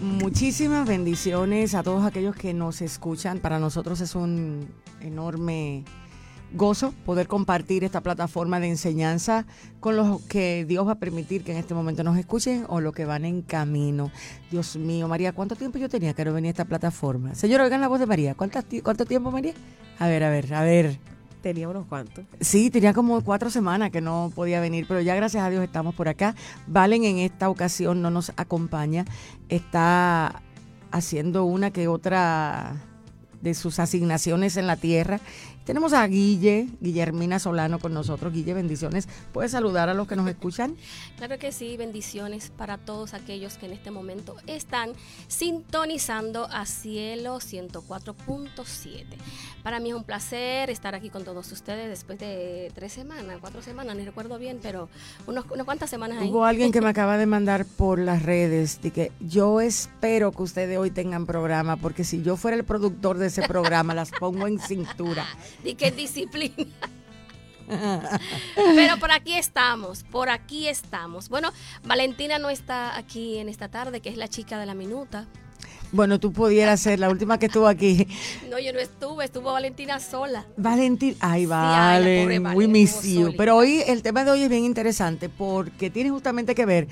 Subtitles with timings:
[0.00, 3.38] Muchísimas bendiciones a todos aquellos que nos escuchan.
[3.38, 4.68] Para nosotros es un
[5.00, 5.84] enorme
[6.52, 9.46] gozo poder compartir esta plataforma de enseñanza
[9.80, 12.92] con los que Dios va a permitir que en este momento nos escuchen o los
[12.92, 14.10] que van en camino.
[14.50, 17.34] Dios mío, María, ¿cuánto tiempo yo tenía que no venía a esta plataforma?
[17.34, 18.34] Señor, oigan la voz de María.
[18.34, 19.54] ¿Cuánto, ¿Cuánto tiempo, María?
[19.98, 21.15] A ver, a ver, a ver.
[21.46, 22.24] Tenía unos cuantos.
[22.40, 25.94] Sí, tenía como cuatro semanas que no podía venir, pero ya gracias a Dios estamos
[25.94, 26.34] por acá.
[26.66, 29.04] Valen en esta ocasión no nos acompaña,
[29.48, 30.42] está
[30.90, 32.74] haciendo una que otra
[33.42, 35.20] de sus asignaciones en la tierra
[35.66, 38.32] tenemos a Guille, Guillermina Solano con nosotros.
[38.32, 39.08] Guille, bendiciones.
[39.32, 40.76] ¿Puedes saludar a los que nos escuchan?
[41.16, 44.92] Claro que sí, bendiciones para todos aquellos que en este momento están
[45.28, 49.04] sintonizando a cielo 104.7.
[49.62, 53.62] Para mí es un placer estar aquí con todos ustedes después de tres semanas, cuatro
[53.62, 54.88] semanas, ni recuerdo bien, pero
[55.26, 56.28] unos, unas cuantas semanas ahí.
[56.28, 60.42] Hubo alguien que me acaba de mandar por las redes de que yo espero que
[60.42, 64.46] ustedes hoy tengan programa, porque si yo fuera el productor de ese programa, las pongo
[64.46, 65.26] en cintura.
[65.64, 66.66] y qué disciplina.
[68.54, 71.28] Pero por aquí estamos, por aquí estamos.
[71.28, 71.52] Bueno,
[71.84, 75.26] Valentina no está aquí en esta tarde, que es la chica de la minuta.
[75.92, 78.06] Bueno, tú pudieras ser la última que estuvo aquí.
[78.50, 80.46] No, yo no estuve, estuvo Valentina sola.
[80.56, 83.34] Valentina, ay, vale, we miss you.
[83.36, 86.88] Pero hoy, el tema de hoy es bien interesante porque tiene justamente que ver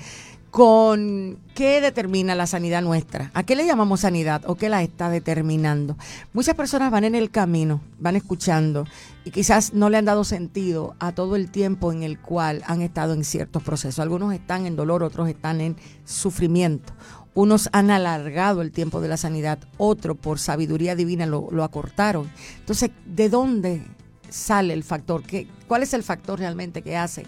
[0.55, 3.29] con qué determina la sanidad nuestra.
[3.33, 5.97] ¿A qué le llamamos sanidad o qué la está determinando?
[6.31, 8.85] Muchas personas van en el camino, van escuchando
[9.25, 12.81] y quizás no le han dado sentido a todo el tiempo en el cual han
[12.81, 13.99] estado en ciertos procesos.
[13.99, 16.93] Algunos están en dolor, otros están en sufrimiento.
[17.33, 22.31] Unos han alargado el tiempo de la sanidad, otros por sabiduría divina lo, lo acortaron.
[22.59, 23.85] Entonces, ¿de dónde
[24.29, 25.21] sale el factor?
[25.23, 27.25] ¿Qué, ¿Cuál es el factor realmente que hace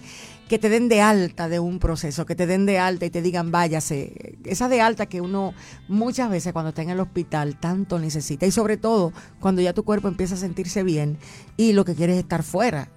[0.48, 3.22] que te den de alta de un proceso, que te den de alta y te
[3.22, 4.38] digan váyase.
[4.45, 5.54] Esa de alta que uno
[5.88, 9.84] muchas veces cuando está en el hospital tanto necesita y sobre todo cuando ya tu
[9.84, 11.17] cuerpo empieza a sentirse bien
[11.58, 12.89] y lo que quieres es estar fuera.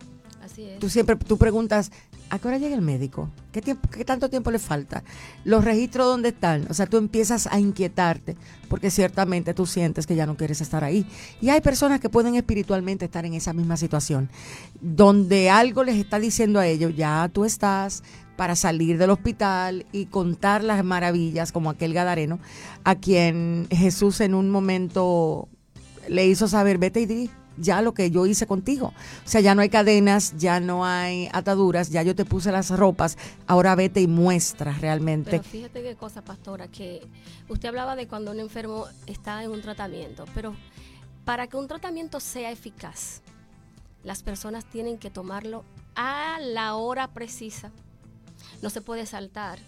[0.42, 0.78] Así es.
[0.78, 1.90] Tú siempre tú preguntas,
[2.30, 3.28] ¿A qué hora llega el médico?
[3.50, 5.02] ¿Qué, tiempo, ¿Qué tanto tiempo le falta?
[5.44, 6.64] ¿Los registros dónde están?
[6.70, 8.36] O sea, tú empiezas a inquietarte
[8.68, 11.04] porque ciertamente tú sientes que ya no quieres estar ahí.
[11.40, 14.30] Y hay personas que pueden espiritualmente estar en esa misma situación,
[14.80, 18.04] donde algo les está diciendo a ellos, ya tú estás
[18.36, 22.38] para salir del hospital y contar las maravillas como aquel Gadareno,
[22.84, 25.48] a quien Jesús en un momento
[26.08, 28.92] le hizo saber, vete y di ya lo que yo hice contigo.
[29.24, 32.70] O sea, ya no hay cadenas, ya no hay ataduras, ya yo te puse las
[32.70, 35.30] ropas, ahora vete y muestra realmente.
[35.30, 37.06] Pero fíjate qué cosa, pastora, que
[37.48, 40.54] usted hablaba de cuando un enfermo está en un tratamiento, pero
[41.24, 43.22] para que un tratamiento sea eficaz,
[44.02, 47.70] las personas tienen que tomarlo a la hora precisa.
[48.62, 49.58] No se puede saltar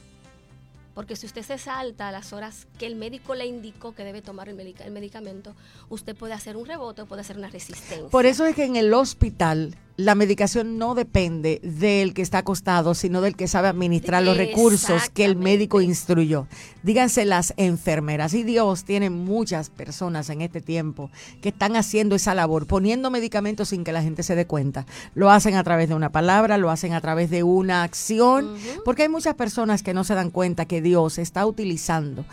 [0.94, 4.22] porque si usted se salta a las horas que el médico le indicó que debe
[4.22, 5.54] tomar el, medicamento,
[5.88, 8.08] usted puede hacer un rebote o puede hacer una resistencia.
[8.08, 12.94] Por eso es que en el hospital la medicación no depende del que está acostado,
[12.94, 16.46] sino del que sabe administrar los recursos que el médico instruyó.
[16.82, 18.34] Díganse las enfermeras.
[18.34, 21.10] Y Dios tiene muchas personas en este tiempo
[21.40, 24.86] que están haciendo esa labor, poniendo medicamentos sin que la gente se dé cuenta.
[25.14, 28.54] Lo hacen a través de una palabra, lo hacen a través de una acción,
[28.84, 32.24] porque hay muchas personas que no se dan cuenta que Dios está utilizando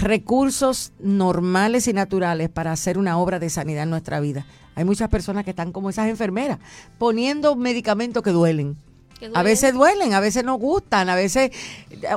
[0.00, 4.46] recursos normales y naturales para hacer una obra de sanidad en nuestra vida.
[4.74, 6.58] Hay muchas personas que están como esas enfermeras,
[6.98, 8.76] poniendo medicamentos que duelen.
[9.32, 11.50] A veces duelen, a veces no gustan, a veces,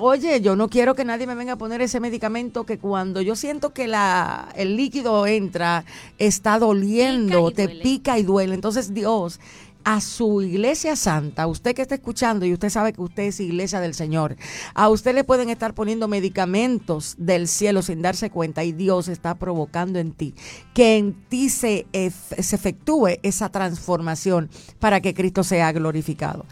[0.02, 3.36] oye, yo no quiero que nadie me venga a poner ese medicamento que cuando yo
[3.36, 5.86] siento que la, el líquido entra,
[6.18, 8.56] está doliendo, te pica y duele.
[8.56, 9.40] Entonces Dios
[9.88, 13.80] a su iglesia santa, usted que está escuchando y usted sabe que usted es iglesia
[13.80, 14.36] del Señor,
[14.74, 19.36] a usted le pueden estar poniendo medicamentos del cielo sin darse cuenta y Dios está
[19.36, 20.36] provocando en ti
[20.74, 24.50] que en ti se, se efectúe esa transformación
[24.80, 26.46] para que Cristo sea glorificado.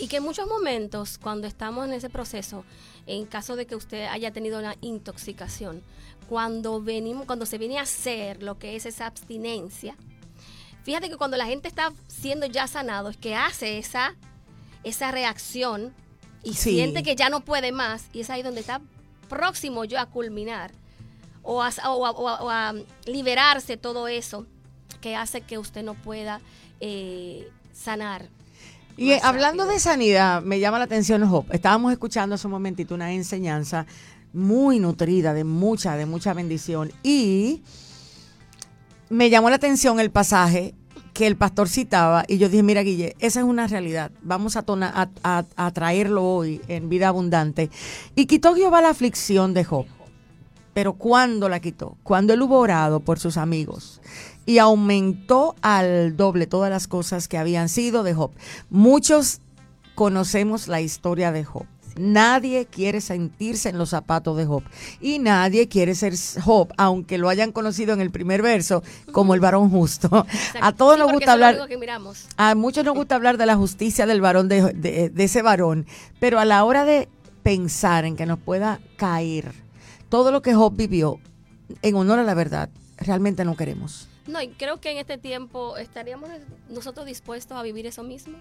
[0.00, 2.64] Y que en muchos momentos, cuando estamos en ese proceso,
[3.06, 5.80] en caso de que usted haya tenido una intoxicación,
[6.28, 9.94] cuando venimos, cuando se viene a hacer lo que es esa abstinencia,
[10.82, 14.14] Fíjate que cuando la gente está siendo ya sanado, es que hace esa,
[14.82, 15.92] esa reacción
[16.42, 18.80] y siente que ya no puede más, y es ahí donde está
[19.28, 20.72] próximo yo a culminar
[21.42, 22.74] o a,
[23.06, 24.46] liberarse todo eso
[25.00, 26.40] que hace que usted no pueda
[26.80, 28.28] eh, sanar.
[28.96, 31.46] Y hablando de sanidad, me llama la atención, Job.
[31.52, 33.86] Estábamos escuchando hace un momentito una enseñanza
[34.32, 36.92] muy nutrida, de mucha, de mucha bendición.
[37.02, 37.62] Y
[39.10, 40.74] me llamó la atención el pasaje
[41.12, 44.64] que el pastor citaba y yo dije, mira Guille, esa es una realidad, vamos a,
[45.22, 47.70] a, traerlo hoy en vida abundante.
[48.14, 49.86] Y quitó Jehová la aflicción de Job.
[50.72, 51.96] Pero ¿cuándo la quitó?
[52.04, 54.00] Cuando él hubo orado por sus amigos
[54.46, 58.30] y aumentó al doble todas las cosas que habían sido de Job.
[58.70, 59.40] Muchos
[59.96, 61.66] conocemos la historia de Job.
[61.96, 64.62] Nadie quiere sentirse en los zapatos de Job.
[65.00, 68.82] Y nadie quiere ser Job, aunque lo hayan conocido en el primer verso
[69.12, 70.26] como el varón justo.
[70.60, 71.58] A todos nos gusta hablar.
[72.36, 75.86] A muchos nos gusta hablar de la justicia del varón, de, de ese varón.
[76.18, 77.08] Pero a la hora de
[77.42, 79.52] pensar en que nos pueda caer
[80.08, 81.18] todo lo que Job vivió
[81.82, 84.08] en honor a la verdad, realmente no queremos.
[84.26, 86.28] No, y creo que en este tiempo estaríamos
[86.68, 88.38] nosotros dispuestos a vivir eso mismo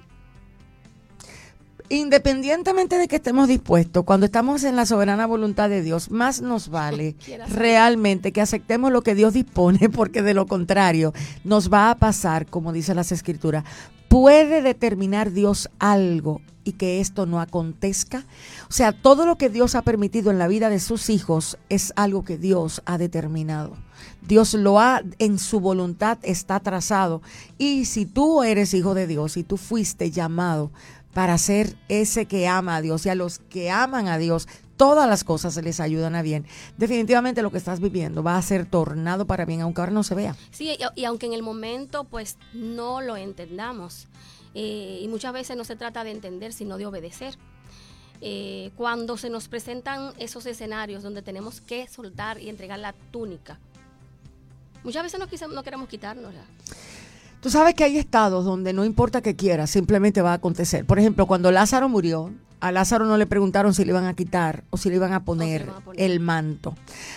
[1.90, 6.70] independientemente de que estemos dispuestos, cuando estamos en la soberana voluntad de Dios, más nos
[6.70, 7.16] vale
[7.50, 11.14] realmente que aceptemos lo que Dios dispone, porque de lo contrario
[11.44, 13.64] nos va a pasar, como dice las escrituras,
[14.08, 18.26] ¿puede determinar Dios algo y que esto no acontezca?
[18.70, 21.94] O sea, todo lo que Dios ha permitido en la vida de sus hijos es
[21.96, 23.76] algo que Dios ha determinado.
[24.22, 27.22] Dios lo ha, en su voluntad está trazado.
[27.58, 30.72] Y si tú eres hijo de Dios y tú fuiste llamado
[31.14, 34.48] para ser ese que ama a Dios y a los que aman a Dios
[34.80, 36.46] todas las cosas se les ayudan a bien.
[36.78, 40.16] Definitivamente lo que estás viviendo va a ser tornado para bien, aunque ahora no se
[40.16, 40.38] vea.
[40.52, 44.08] Sí, y, aunque en el momento pues no lo entendamos.
[44.56, 47.38] Eh, y muchas veces no se trata de entender, sino de obedecer.
[48.22, 53.60] Eh, cuando se nos presentan esos escenarios donde tenemos que soltar y entregar la túnica,
[54.86, 56.46] muchas veces no, no queremos quitárnosla.
[57.42, 60.86] Tú sabes que hay estados donde no importa que quieras, simplemente va a acontecer.
[60.86, 64.66] Por ejemplo, cuando Lázaro murió, a Lázaro no le preguntaron si le iban a quitar
[64.72, 65.66] o si le iban a poner,
[65.96, 66.76] el manto.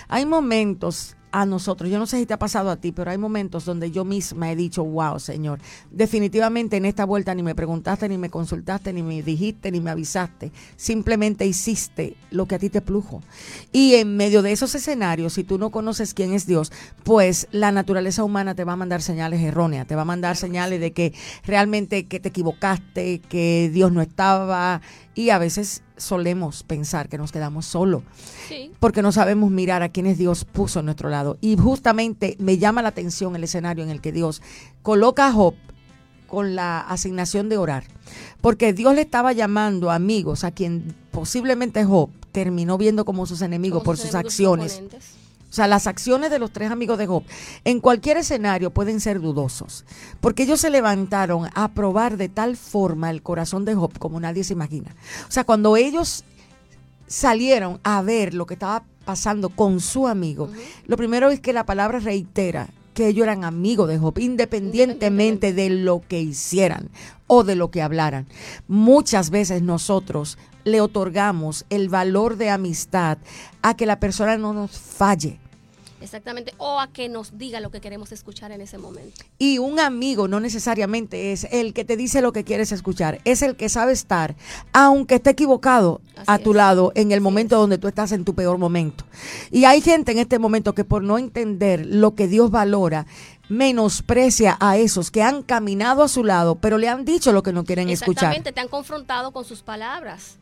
[0.08, 1.90] Hay momentos a nosotros.
[1.90, 4.52] Yo no sé si te ha pasado a ti, pero hay momentos donde yo misma
[4.52, 5.58] he dicho, wow, Señor,
[5.90, 9.90] definitivamente en esta vuelta ni me preguntaste, ni me consultaste, ni me dijiste, ni me
[9.90, 10.52] avisaste.
[10.76, 13.22] Simplemente hiciste lo que a ti te plujo.
[13.72, 16.70] Y en medio de esos escenarios, si tú no conoces quién es Dios,
[17.02, 20.80] pues la naturaleza humana te va a mandar señales erróneas, te va a mandar señales
[20.80, 21.14] de que
[21.44, 24.82] realmente que te equivocaste, que Dios no estaba
[25.14, 28.02] y a veces solemos pensar que nos quedamos solos
[28.80, 31.38] porque no sabemos mirar a quienes Dios puso a nuestro lado.
[31.40, 34.42] Y justamente me llama la atención el escenario en el que Dios
[34.82, 35.54] coloca a Job
[36.26, 37.84] con la asignación de orar,
[38.40, 43.82] porque Dios le estaba llamando amigos a quien posiblemente Job terminó viendo como sus enemigos
[43.82, 44.82] por sus, acciones.
[45.52, 47.24] O sea, las acciones de los tres amigos de Job
[47.64, 49.84] en cualquier escenario pueden ser dudosos,
[50.22, 54.44] porque ellos se levantaron a probar de tal forma el corazón de Job como nadie
[54.44, 54.96] se imagina.
[55.28, 56.24] O sea, cuando ellos
[57.06, 60.48] salieron a ver lo que estaba pasando con su amigo,
[60.86, 65.68] lo primero es que la palabra reitera que ellos eran amigos de Job, independientemente de
[65.68, 66.88] lo que hicieran
[67.26, 68.26] o de lo que hablaran.
[68.68, 73.18] Muchas veces nosotros le otorgamos el valor de amistad
[73.60, 75.41] a que la persona no nos falle.
[76.02, 79.22] Exactamente, o a que nos diga lo que queremos escuchar en ese momento.
[79.38, 83.42] Y un amigo no necesariamente es el que te dice lo que quieres escuchar, es
[83.42, 84.34] el que sabe estar,
[84.72, 88.58] aunque esté equivocado, a tu lado en el momento donde tú estás en tu peor
[88.58, 89.04] momento.
[89.50, 93.06] Y hay gente en este momento que por no entender lo que Dios valora,
[93.48, 97.52] menosprecia a esos que han caminado a su lado, pero le han dicho lo que
[97.52, 98.24] no quieren escuchar.
[98.24, 100.38] Exactamente, te han confrontado con sus palabras.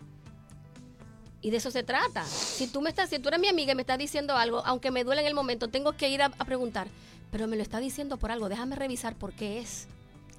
[1.42, 2.24] Y de eso se trata.
[2.24, 4.90] Si tú me estás, si tú eres mi amiga y me estás diciendo algo, aunque
[4.90, 6.88] me duele en el momento, tengo que ir a, preguntar,
[7.30, 9.86] pero me lo está diciendo por algo, déjame revisar por qué es.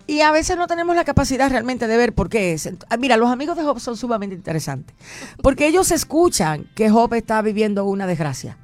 [0.05, 2.69] Y a veces no tenemos la capacidad realmente de ver por qué es.
[2.89, 4.95] Ah, mira, los amigos de Job son sumamente interesantes.
[5.41, 8.57] Porque ellos escuchan que Job está viviendo una desgracia.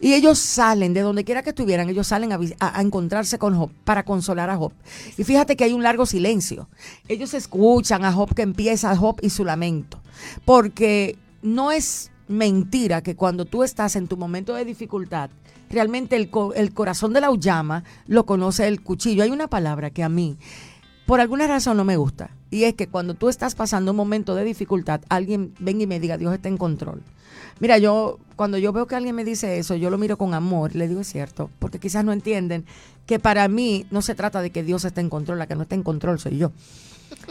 [0.00, 3.70] Y ellos salen, de donde quiera que estuvieran, ellos salen a, a, encontrarse con Job
[3.84, 4.72] para consolar a Job.
[5.18, 6.68] Y fíjate que hay un largo silencio.
[7.08, 10.00] Ellos escuchan a Job que empieza Job y su lamento.
[10.44, 15.30] Porque no es mentira que cuando tú estás en tu momento de dificultad,
[15.68, 19.22] realmente el, el corazón de la llama lo conoce el cuchillo.
[19.22, 20.38] Hay una palabra que a mí,
[21.06, 22.30] por alguna razón, no me gusta.
[22.50, 26.00] Y es que cuando tú estás pasando un momento de dificultad, alguien venga y me
[26.00, 27.02] diga, Dios está en control.
[27.60, 30.74] Mira, yo, cuando yo veo que alguien me dice eso, yo lo miro con amor,
[30.74, 32.64] le digo, es cierto, porque quizás no entienden
[33.06, 35.62] que para mí no se trata de que Dios esté en control, la que no
[35.62, 36.52] está en control soy yo.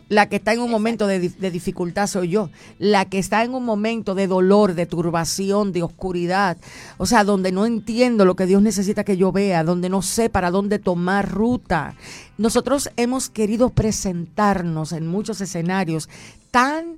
[0.09, 2.49] La que está en un momento de, dificultad soy yo.
[2.79, 6.57] La que está en un momento de dolor, de turbación, de oscuridad.
[6.97, 10.29] O sea, donde no entiendo lo que Dios necesita que yo vea, donde no sé
[10.29, 11.95] para dónde tomar ruta.
[12.37, 16.09] Nosotros hemos querido presentarnos en muchos escenarios
[16.51, 16.97] tan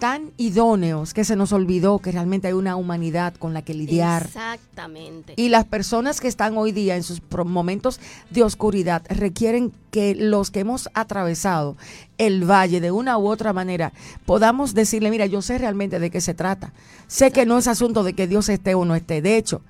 [0.00, 4.24] tan idóneos que se nos olvidó que realmente hay una humanidad con la que lidiar.
[4.24, 5.34] Exactamente.
[5.36, 10.50] Y las personas que están hoy día en sus momentos de oscuridad requieren que los
[10.50, 11.76] que hemos atravesado
[12.18, 13.92] el valle de una u otra manera
[14.24, 16.72] podamos decirle, mira, yo sé realmente de qué se trata.
[17.06, 19.20] Sé que no es asunto de que Dios esté o no esté.
[19.20, 19.60] De hecho,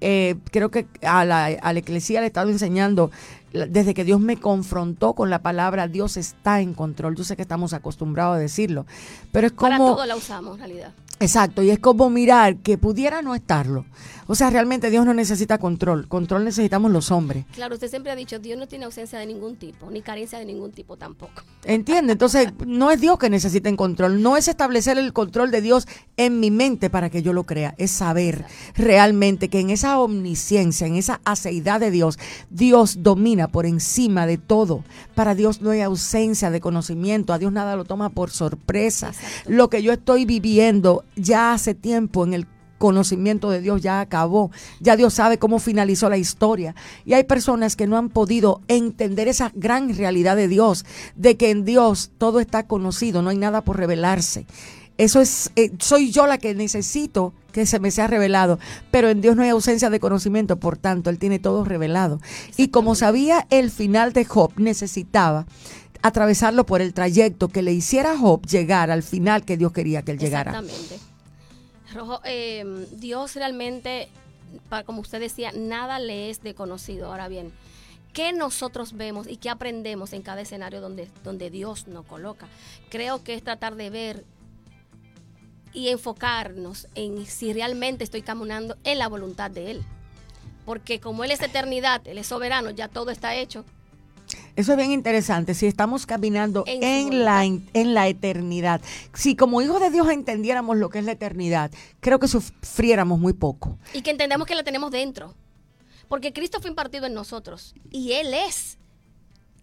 [0.00, 3.10] eh, creo que a la, a la eclesía le he estado enseñando
[3.52, 7.16] desde que Dios me confrontó con la palabra, Dios está en control.
[7.16, 8.86] Yo sé que estamos acostumbrados a decirlo,
[9.32, 9.70] pero es como...
[9.70, 10.92] Para todo la usamos en realidad.
[11.20, 13.84] Exacto, y es como mirar que pudiera no estarlo.
[14.30, 17.46] O sea, realmente Dios no necesita control, control necesitamos los hombres.
[17.54, 20.44] Claro, usted siempre ha dicho, Dios no tiene ausencia de ningún tipo, ni carencia de
[20.44, 21.42] ningún tipo tampoco.
[21.64, 25.86] Entiende, entonces no es Dios que necesita control, no es establecer el control de Dios
[26.18, 28.44] en mi mente para que yo lo crea, es saber
[28.74, 32.18] realmente que en esa omnisciencia, en esa aceidad de Dios,
[32.50, 34.84] Dios domina por encima de todo.
[35.14, 39.12] Para Dios no hay ausencia de conocimiento, a Dios nada lo toma por sorpresa.
[39.46, 42.46] Lo que yo estoy viviendo ya hace tiempo en el
[42.78, 46.74] conocimiento de Dios ya acabó, ya Dios sabe cómo finalizó la historia.
[47.04, 50.84] Y hay personas que no han podido entender esa gran realidad de Dios,
[51.16, 54.46] de que en Dios todo está conocido, no hay nada por revelarse.
[54.96, 58.58] Eso es, eh, soy yo la que necesito que se me sea revelado,
[58.90, 62.20] pero en Dios no hay ausencia de conocimiento, por tanto, Él tiene todo revelado.
[62.56, 65.46] Y como sabía el final de Job, necesitaba
[66.02, 70.02] atravesarlo por el trayecto que le hiciera a Job llegar al final que Dios quería
[70.02, 70.52] que él llegara.
[70.52, 71.07] Exactamente.
[72.24, 74.08] Eh, Dios realmente,
[74.86, 77.06] como usted decía, nada le es desconocido.
[77.06, 77.52] Ahora bien,
[78.12, 82.48] ¿qué nosotros vemos y qué aprendemos en cada escenario donde, donde Dios nos coloca?
[82.90, 84.24] Creo que es tratar de ver
[85.72, 89.84] y enfocarnos en si realmente estoy caminando en la voluntad de Él.
[90.64, 93.64] Porque como Él es eternidad, Él es soberano, ya todo está hecho,
[94.56, 95.54] eso es bien interesante.
[95.54, 98.80] Si estamos caminando en, la, en la eternidad,
[99.14, 101.70] si como hijos de Dios entendiéramos lo que es la eternidad,
[102.00, 103.78] creo que sufriéramos muy poco.
[103.94, 105.34] Y que entendamos que la tenemos dentro.
[106.08, 108.78] Porque Cristo fue impartido en nosotros y Él es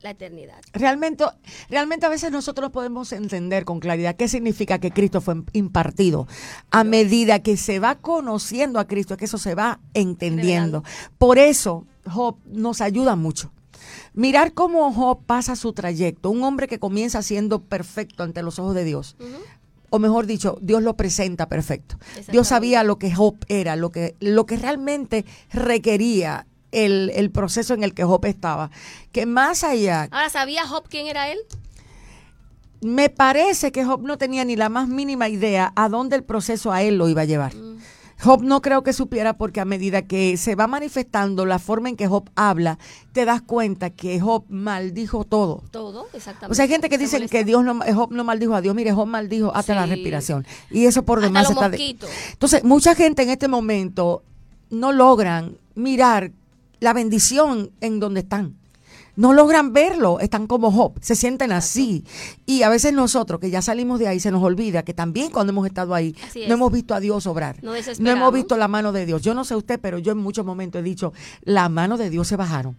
[0.02, 0.62] la eternidad.
[0.74, 1.26] Realmente,
[1.70, 6.28] realmente a veces nosotros podemos entender con claridad qué significa que Cristo fue impartido.
[6.70, 10.84] A medida que se va conociendo a Cristo, que eso se va entendiendo.
[11.18, 13.52] Por eso Job nos ayuda mucho
[14.16, 18.74] Mirar cómo Job pasa su trayecto, un hombre que comienza siendo perfecto ante los ojos
[18.74, 19.18] de Dios.
[19.90, 21.98] O mejor dicho, Dios lo presenta perfecto.
[22.32, 27.74] Dios sabía lo que Job era, lo que, lo que realmente requería el, el, proceso
[27.74, 28.72] en el que Job estaba.
[29.12, 30.08] Que más allá.
[30.12, 31.40] Ahora, ¿sabía Job quién era él?
[32.82, 36.72] Me parece que Job no tenía ni la más mínima idea a dónde el proceso
[36.72, 37.56] a él lo iba a llevar.
[37.56, 37.80] Mm.
[38.26, 41.96] Job no creo que supiera porque a medida que se va manifestando la forma en
[41.96, 42.80] que Job habla,
[43.14, 45.62] te das cuenta que Job maldijo todo.
[45.70, 46.52] Todo, exactamente.
[46.52, 48.74] O sea, hay gente que dice que Dios no, Job no maldijo a Dios.
[48.74, 50.44] Mire, Job maldijo hasta la respiración.
[50.72, 51.70] Y eso por demás está...
[51.70, 51.98] De...
[52.32, 54.24] Entonces, mucha gente en este momento
[54.72, 56.32] no logran mirar
[56.80, 58.56] la bendición en donde están
[59.16, 62.04] no logran verlo, están como Job, se sienten así.
[62.46, 65.52] Y a veces nosotros, que ya salimos de ahí, se nos olvida que también cuando
[65.52, 66.16] hemos estado ahí,
[66.48, 67.64] no hemos visto a Dios obrar.
[67.64, 69.22] No, no hemos visto la mano de Dios.
[69.22, 72.28] Yo no sé usted, pero yo en muchos momentos he dicho, la mano de Dios
[72.28, 72.76] se bajaron.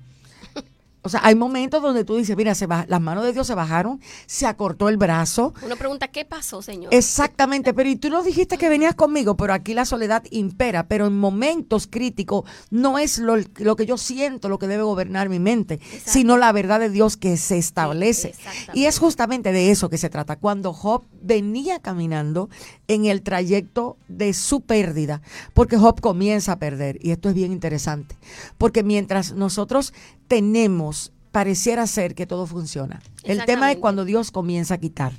[1.07, 4.01] O sea, hay momentos donde tú dices, mira, se las manos de Dios se bajaron,
[4.27, 5.55] se acortó el brazo.
[5.65, 6.93] Uno pregunta, ¿qué pasó, Señor?
[6.93, 11.07] Exactamente, pero y tú no dijiste que venías conmigo, pero aquí la soledad impera, pero
[11.07, 13.37] en momentos críticos no es lo,
[13.77, 17.37] que yo siento lo que debe gobernar mi mente, sino la verdad de Dios que
[17.37, 18.35] se establece.
[18.75, 20.37] y es justamente de eso que se trata.
[20.37, 22.49] Cuando Job venía caminando
[22.89, 25.23] en el trayecto de su pérdida,
[25.55, 28.17] porque Job comienza a perder, y esto es bien interesante,
[28.59, 29.93] porque mientras nosotros
[30.29, 33.03] tenemos, pareciera ser que todo funciona.
[33.23, 35.13] El tema es cuando Dios comienza a quitar.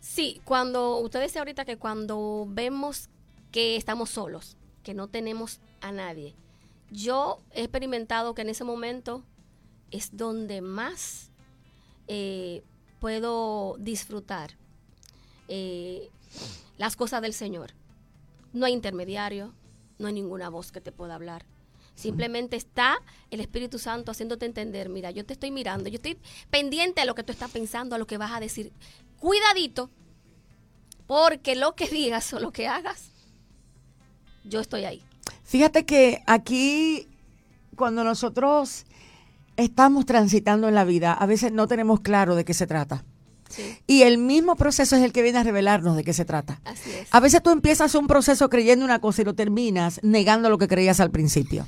[0.00, 3.08] Sí, cuando usted dice ahorita que cuando vemos
[3.52, 6.34] que estamos solos, que no tenemos a nadie,
[6.90, 9.22] yo he experimentado que en ese momento
[9.90, 11.30] es donde más
[12.08, 12.62] eh,
[13.00, 14.56] puedo disfrutar
[15.48, 16.10] eh,
[16.76, 17.72] las cosas del Señor.
[18.52, 19.52] No hay intermediario,
[19.98, 21.44] no hay ninguna voz que te pueda hablar.
[21.94, 22.98] Simplemente está
[23.30, 26.16] el Espíritu Santo haciéndote entender, mira, yo te estoy mirando, yo estoy
[26.48, 28.72] pendiente a lo que tú estás pensando, a lo que vas a decir.
[29.18, 29.90] Cuidadito,
[31.08, 33.10] porque lo que digas o lo que hagas,
[34.44, 35.02] yo estoy ahí.
[35.42, 37.08] Fíjate que aquí,
[37.74, 38.84] cuando nosotros
[39.56, 43.04] estamos transitando en la vida, a veces no tenemos claro de qué se trata.
[43.86, 46.60] Y el mismo proceso es el que viene a revelarnos de qué se trata.
[47.10, 50.68] A veces tú empiezas un proceso creyendo una cosa y lo terminas negando lo que
[50.68, 51.66] creías al principio.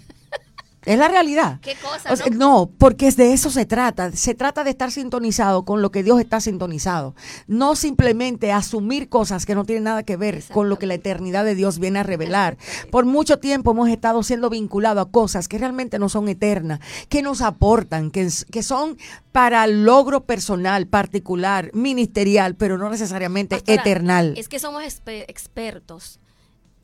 [0.86, 1.60] Es la realidad.
[1.60, 2.14] ¿Qué cosa?
[2.32, 2.70] ¿no?
[2.78, 4.12] porque es de eso se trata.
[4.12, 7.14] Se trata de estar sintonizado con lo que Dios está sintonizado.
[7.46, 11.44] No simplemente asumir cosas que no tienen nada que ver con lo que la eternidad
[11.44, 12.56] de Dios viene a revelar.
[12.90, 17.20] Por mucho tiempo hemos estado siendo vinculados a cosas que realmente no son eternas, que
[17.20, 18.96] nos aportan, que, que son
[19.32, 24.34] para logro personal, particular, ministerial, pero no necesariamente eternal.
[24.36, 26.20] Es que somos expertos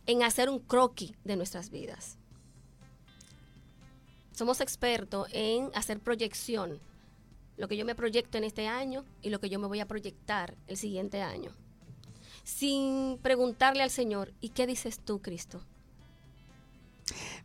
[0.07, 2.19] en hacer un croquis de nuestras vidas
[4.37, 6.79] somos expertos en hacer proyección.
[7.57, 9.89] Lo que yo me proyecto en este año y lo que yo me voy a
[9.89, 11.51] proyectar el siguiente año.
[12.45, 15.63] Sin preguntarle al Señor, ¿y qué dices tú, Cristo?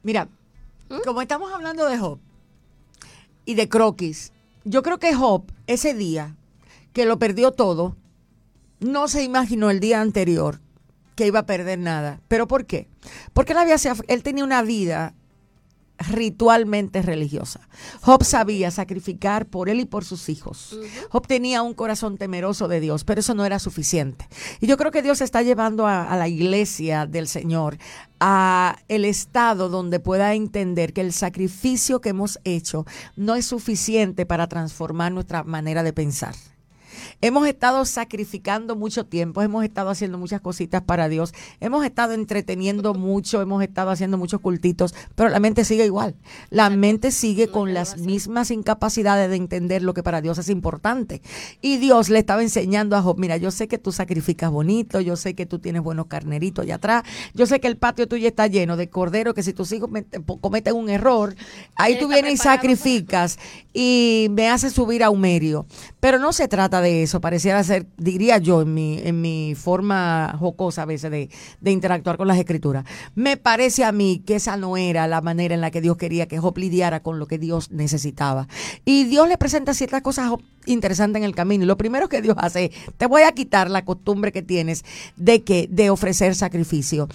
[0.04, 0.28] Mira,
[0.90, 1.00] ¿Mm?
[1.06, 2.20] como estamos hablando de Job
[3.46, 4.34] y de croquis,
[4.66, 6.36] yo creo que Job, ese día
[6.92, 7.96] que lo perdió todo,
[8.82, 10.60] no se imaginó el día anterior
[11.16, 12.20] que iba a perder nada.
[12.28, 12.90] ¿Pero por qué?
[13.32, 13.78] Porque él, había,
[14.10, 15.16] él tenía una vida
[16.10, 17.68] ritualmente religiosa.
[18.02, 20.78] Job sabía sacrificar por él y por sus hijos.
[21.10, 24.28] Job tenía un corazón temeroso de Dios, pero eso no era suficiente.
[24.60, 27.78] Y yo creo que Dios está llevando a, a, la iglesia del Señor
[28.20, 34.26] a el estado donde pueda entender que el sacrificio que hemos hecho no es suficiente
[34.26, 36.36] para transformar nuestra manera de pensar.
[37.22, 42.94] Hemos estado sacrificando mucho tiempo, hemos estado haciendo muchas cositas para Dios, hemos estado entreteniendo
[42.94, 46.16] mucho, hemos estado haciendo muchos cultitos, pero la mente sigue igual.
[46.50, 51.22] La mente sigue con las mismas incapacidades de entender lo que para Dios es importante.
[51.62, 55.16] Y Dios le estaba enseñando a Job, mira, yo sé que tú sacrificas bonito, yo
[55.16, 58.48] sé que tú tienes buenos carneritos allá atrás, yo sé que el patio tuyo está
[58.48, 59.90] lleno de cordero, que si tus hijos
[60.42, 61.36] cometen un error,
[61.76, 63.38] ahí tú vienes y sacrificas
[63.74, 65.66] y me haces subir a Humerio.
[66.00, 70.36] Pero no se trata de eso, pareciera ser, diría yo, en mi, en mi forma
[70.40, 72.86] jocosa a veces de, de, interactuar con las escrituras.
[73.16, 76.28] Me parece a mí que esa no era la manera en la que Dios quería
[76.28, 78.48] que Job lidiara con lo que Dios necesitaba.
[78.86, 80.32] Y Dios le presenta ciertas cosas
[80.66, 81.64] interesantes en el camino.
[81.64, 84.84] Y lo primero que Dios hace, te voy a quitar la costumbre que tienes
[85.16, 87.08] de que de ofrecer sacrificio.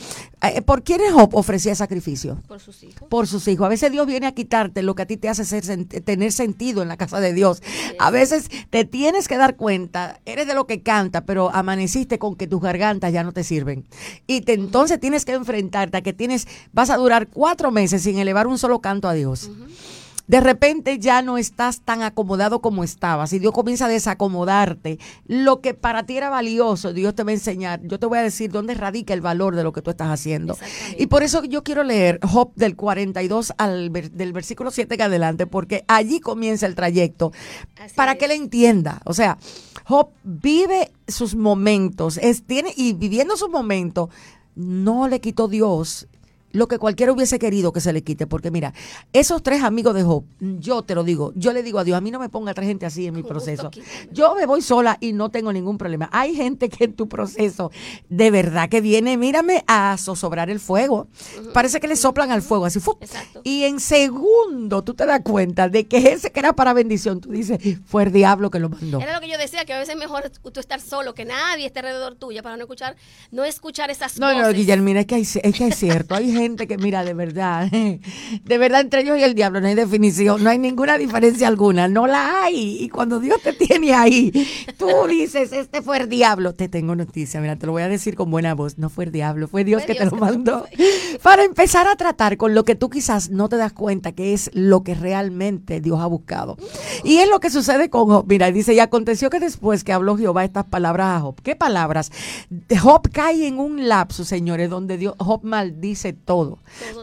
[0.42, 2.38] Eh, ¿Por quién Job ofrecía sacrificio?
[2.46, 3.08] Por sus hijos.
[3.08, 3.66] Por sus hijos.
[3.66, 6.82] A veces Dios viene a quitarte lo que a ti te hace ser, tener sentido
[6.82, 7.62] en la casa de Dios.
[7.98, 12.36] A veces te tienes que dar cuenta, eres de lo que canta, pero amaneciste con
[12.36, 13.86] que tus gargantas ya no te sirven.
[14.26, 18.18] Y te, entonces tienes que enfrentarte a que tienes, vas a durar cuatro meses sin
[18.18, 19.50] elevar un solo canto a Dios
[20.26, 24.98] de repente ya no estás tan acomodado como estabas y Dios comienza a desacomodarte.
[25.26, 27.80] Lo que para ti era valioso, Dios te va a enseñar.
[27.84, 30.56] Yo te voy a decir dónde radica el valor de lo que tú estás haciendo.
[30.98, 35.46] Y por eso yo quiero leer Job del 42 al del versículo 7 en adelante,
[35.46, 37.32] porque allí comienza el trayecto
[37.94, 39.00] para que él entienda.
[39.04, 39.38] O sea,
[39.84, 44.10] Job vive sus momentos, es, tiene, y viviendo sus momentos,
[44.56, 46.08] no le quitó Dios
[46.56, 48.26] lo que cualquiera hubiese querido que se le quite.
[48.26, 48.72] Porque mira,
[49.12, 52.00] esos tres amigos de Job, yo te lo digo, yo le digo a Dios, a
[52.00, 53.70] mí no me ponga tres gente así en mi proceso.
[54.10, 56.08] Yo me voy sola y no tengo ningún problema.
[56.12, 57.70] Hay gente que en tu proceso
[58.08, 61.08] de verdad que viene, mírame, a zozobrar el fuego.
[61.52, 62.80] Parece que le soplan al fuego así.
[63.44, 67.30] Y en segundo tú te das cuenta de que ese que era para bendición, tú
[67.30, 69.00] dices, fue el diablo que lo mandó.
[69.00, 71.66] Era lo que yo decía, que a veces es mejor tú estar solo, que nadie
[71.66, 72.96] esté alrededor tuya para no escuchar,
[73.30, 74.42] no escuchar esas no, voces.
[74.42, 76.14] No, no, Guillermina, es que, es que es cierto.
[76.14, 77.68] Hay gente que, mira, de verdad,
[78.44, 81.88] de verdad entre ellos y el diablo no hay definición, no hay ninguna diferencia alguna,
[81.88, 82.84] no la hay.
[82.84, 84.32] Y cuando Dios te tiene ahí,
[84.78, 86.54] tú dices, este fue el diablo.
[86.54, 89.12] Te tengo noticia, mira, te lo voy a decir con buena voz, no fue el
[89.12, 90.66] diablo, fue Dios que te lo mandó.
[91.22, 94.50] Para empezar a tratar con lo que tú quizás no te das cuenta que es
[94.54, 96.56] lo que realmente Dios ha buscado.
[97.02, 98.26] Y es lo que sucede con Job.
[98.28, 102.12] Mira, dice, y aconteció que después que habló Jehová estas palabras a Job, ¿qué palabras?
[102.80, 106.35] Job cae en un lapso, señores, donde Dios, Job maldice todo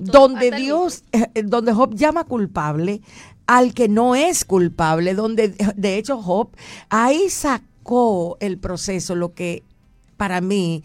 [0.02, 3.02] donde Dios, eh, eh, donde Job llama culpable
[3.46, 6.50] al que no es culpable, donde de hecho Job
[6.90, 9.64] ahí sacó el proceso, lo que
[10.18, 10.84] para mí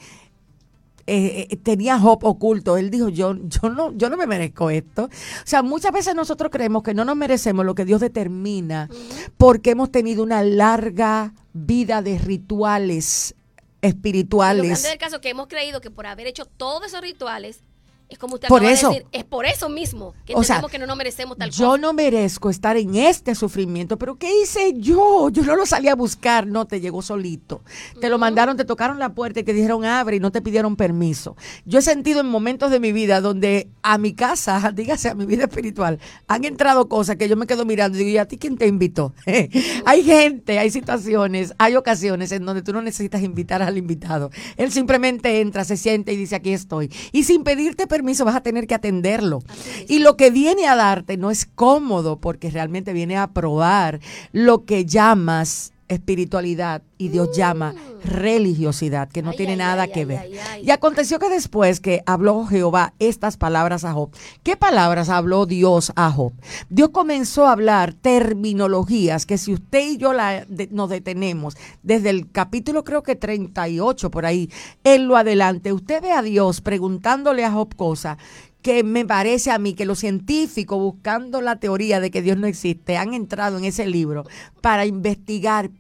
[1.07, 2.77] eh, tenía Job oculto.
[2.77, 5.05] Él dijo, yo, yo, no, yo no me merezco esto.
[5.05, 8.91] O sea, muchas veces nosotros creemos que no nos merecemos lo que Dios determina
[9.39, 13.35] porque hemos tenido una larga vida de rituales
[13.81, 14.85] espirituales.
[14.85, 17.61] En el caso que hemos creído que por haber hecho todos esos rituales
[18.09, 20.97] es como usted por eso, decir, es por eso mismo que entendemos que no nos
[20.97, 25.29] merecemos tal yo no merezco estar en este sufrimiento, pero ¿qué hice yo?
[25.31, 27.62] Yo no lo salí a buscar, no, te llegó solito.
[28.01, 30.77] Te lo mandaron, te tocaron la puerta y te dijeron abre y no te pidieron
[30.77, 31.37] permiso.
[31.64, 35.27] Yo he sentido en momentos de mi vida donde a mi casa, dígase a mi
[35.27, 38.38] vida espiritual, han entrado cosas que yo me quedo mirando y digo, ¿y a ti
[38.38, 39.14] quién te invitó?
[39.85, 44.31] hay gente, hay situaciones, hay ocasiones en donde tú no necesitas invitar al invitado.
[44.57, 46.90] Él simplemente entra, se siente y dice, aquí estoy.
[47.12, 49.43] Y sin pedirte permiso, permiso, vas a tener que atenderlo.
[49.89, 53.99] Y lo que viene a darte no es cómodo porque realmente viene a probar
[54.31, 58.09] lo que llamas espiritualidad y Dios llama mm.
[58.09, 60.31] religiosidad, que no tiene nada que ver.
[60.62, 64.11] y aconteció que después que habló Jehová estas palabras a Job,
[64.42, 66.33] ¿qué palabras habló Dios a Job?
[66.68, 72.31] Dios comenzó a hablar terminologías que si usted y yo la, nos detenemos desde el
[72.31, 74.51] capítulo creo que 38 por ahí,
[74.85, 78.18] en lo adelante, usted ve a Dios preguntándole a Job cosas
[78.62, 82.47] que me parece a mí que los científicos buscando la teoría de que Dios no
[82.47, 84.25] existe han entrado en ese libro
[84.61, 85.71] para investigar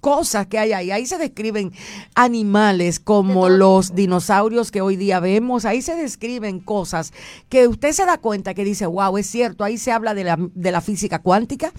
[0.00, 0.90] cosas que hay ahí.
[0.90, 1.72] Ahí se describen
[2.14, 5.64] animales como los dinosaurios que hoy día vemos.
[5.64, 7.12] Ahí se describen cosas
[7.48, 9.64] que usted se da cuenta que dice, wow, es cierto.
[9.64, 11.72] Ahí se habla de la, de la física cuántica.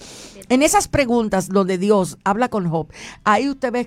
[0.48, 2.88] En esas preguntas donde Dios habla con Job,
[3.24, 3.80] ahí usted ve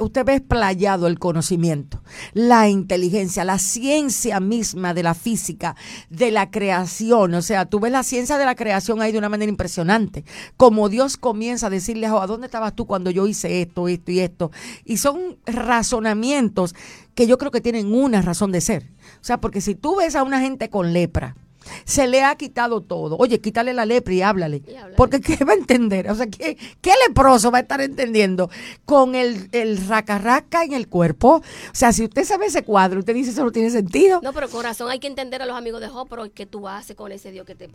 [0.00, 5.76] usted ve explayado el conocimiento, la inteligencia, la ciencia misma de la física,
[6.10, 7.34] de la creación.
[7.34, 10.24] O sea, tú ves la ciencia de la creación ahí de una manera impresionante.
[10.56, 14.20] Como Dios comienza a decirle, ¿a dónde estabas tú cuando yo hice esto, esto y
[14.20, 14.50] esto?
[14.84, 16.74] Y son razonamientos
[17.14, 18.90] que yo creo que tienen una razón de ser.
[19.20, 21.36] O sea, porque si tú ves a una gente con lepra,
[21.84, 23.16] se le ha quitado todo.
[23.18, 24.62] Oye, quítale la lepra y háblale.
[24.96, 26.10] Porque ¿qué va a entender?
[26.10, 28.50] O sea, ¿qué, ¿qué, leproso va a estar entendiendo
[28.84, 31.36] con el, el raca en el cuerpo?
[31.36, 34.20] O sea, si usted sabe ese cuadro, usted dice eso no tiene sentido.
[34.22, 36.96] No, pero corazón, hay que entender a los amigos de Job, pero ¿qué tú haces
[36.96, 37.68] con ese Dios que te,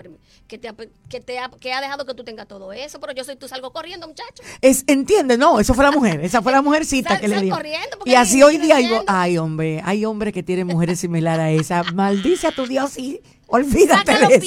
[0.48, 0.74] que te,
[1.10, 3.00] que te ha, que ha dejado que tú tengas todo eso?
[3.00, 4.44] Pero yo soy tú salgo corriendo, muchacho.
[4.62, 7.58] Es, entiende, no, eso fue la mujer, esa fue la mujercita que le dio.
[8.06, 11.84] Y así hoy día hay, ay, hombre, hay hombres que tienen mujeres similares a esa.
[11.94, 14.40] Maldice a tu Dios y Olvídate de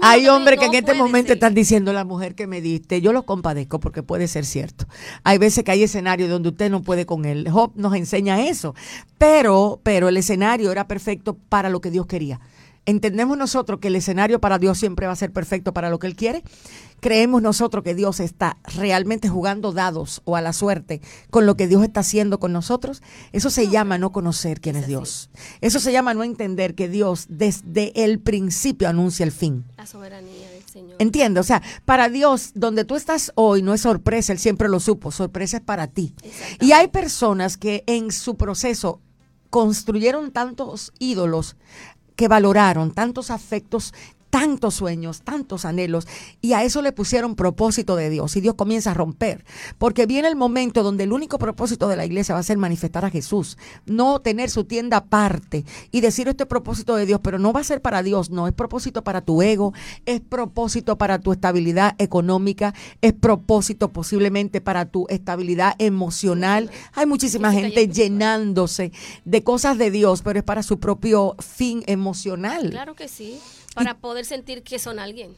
[0.00, 3.00] Hay hombres que en este momento están diciendo la mujer que me diste.
[3.00, 4.86] Yo los compadezco porque puede ser cierto.
[5.24, 7.48] Hay veces que hay escenarios donde usted no puede con él.
[7.50, 8.76] Job nos enseña eso.
[9.18, 12.40] Pero, pero el escenario era perfecto para lo que Dios quería.
[12.86, 16.06] ¿Entendemos nosotros que el escenario para Dios siempre va a ser perfecto para lo que
[16.06, 16.44] Él quiere?
[17.04, 21.68] ¿Creemos nosotros que Dios está realmente jugando dados o a la suerte con lo que
[21.68, 23.02] Dios está haciendo con nosotros?
[23.32, 25.28] Eso se llama no conocer quién es Dios.
[25.60, 29.66] Eso se llama no entender que Dios desde el principio anuncia el fin.
[29.76, 30.96] La soberanía del Señor.
[30.98, 34.80] Entiende, o sea, para Dios, donde tú estás hoy no es sorpresa, Él siempre lo
[34.80, 36.14] supo, sorpresa es para ti.
[36.62, 39.02] Y hay personas que en su proceso
[39.50, 41.56] construyeron tantos ídolos
[42.16, 43.92] que valoraron tantos afectos
[44.34, 46.08] tantos sueños, tantos anhelos,
[46.40, 49.44] y a eso le pusieron propósito de Dios, y Dios comienza a romper,
[49.78, 53.04] porque viene el momento donde el único propósito de la iglesia va a ser manifestar
[53.04, 57.52] a Jesús, no tener su tienda aparte y decir este propósito de Dios, pero no
[57.52, 59.72] va a ser para Dios, no, es propósito para tu ego,
[60.04, 66.72] es propósito para tu estabilidad económica, es propósito posiblemente para tu estabilidad emocional.
[66.94, 68.90] Hay muchísima gente llenándose
[69.24, 72.70] de cosas de Dios, pero es para su propio fin emocional.
[72.70, 73.38] Claro que sí
[73.74, 75.36] para poder sentir que son alguien.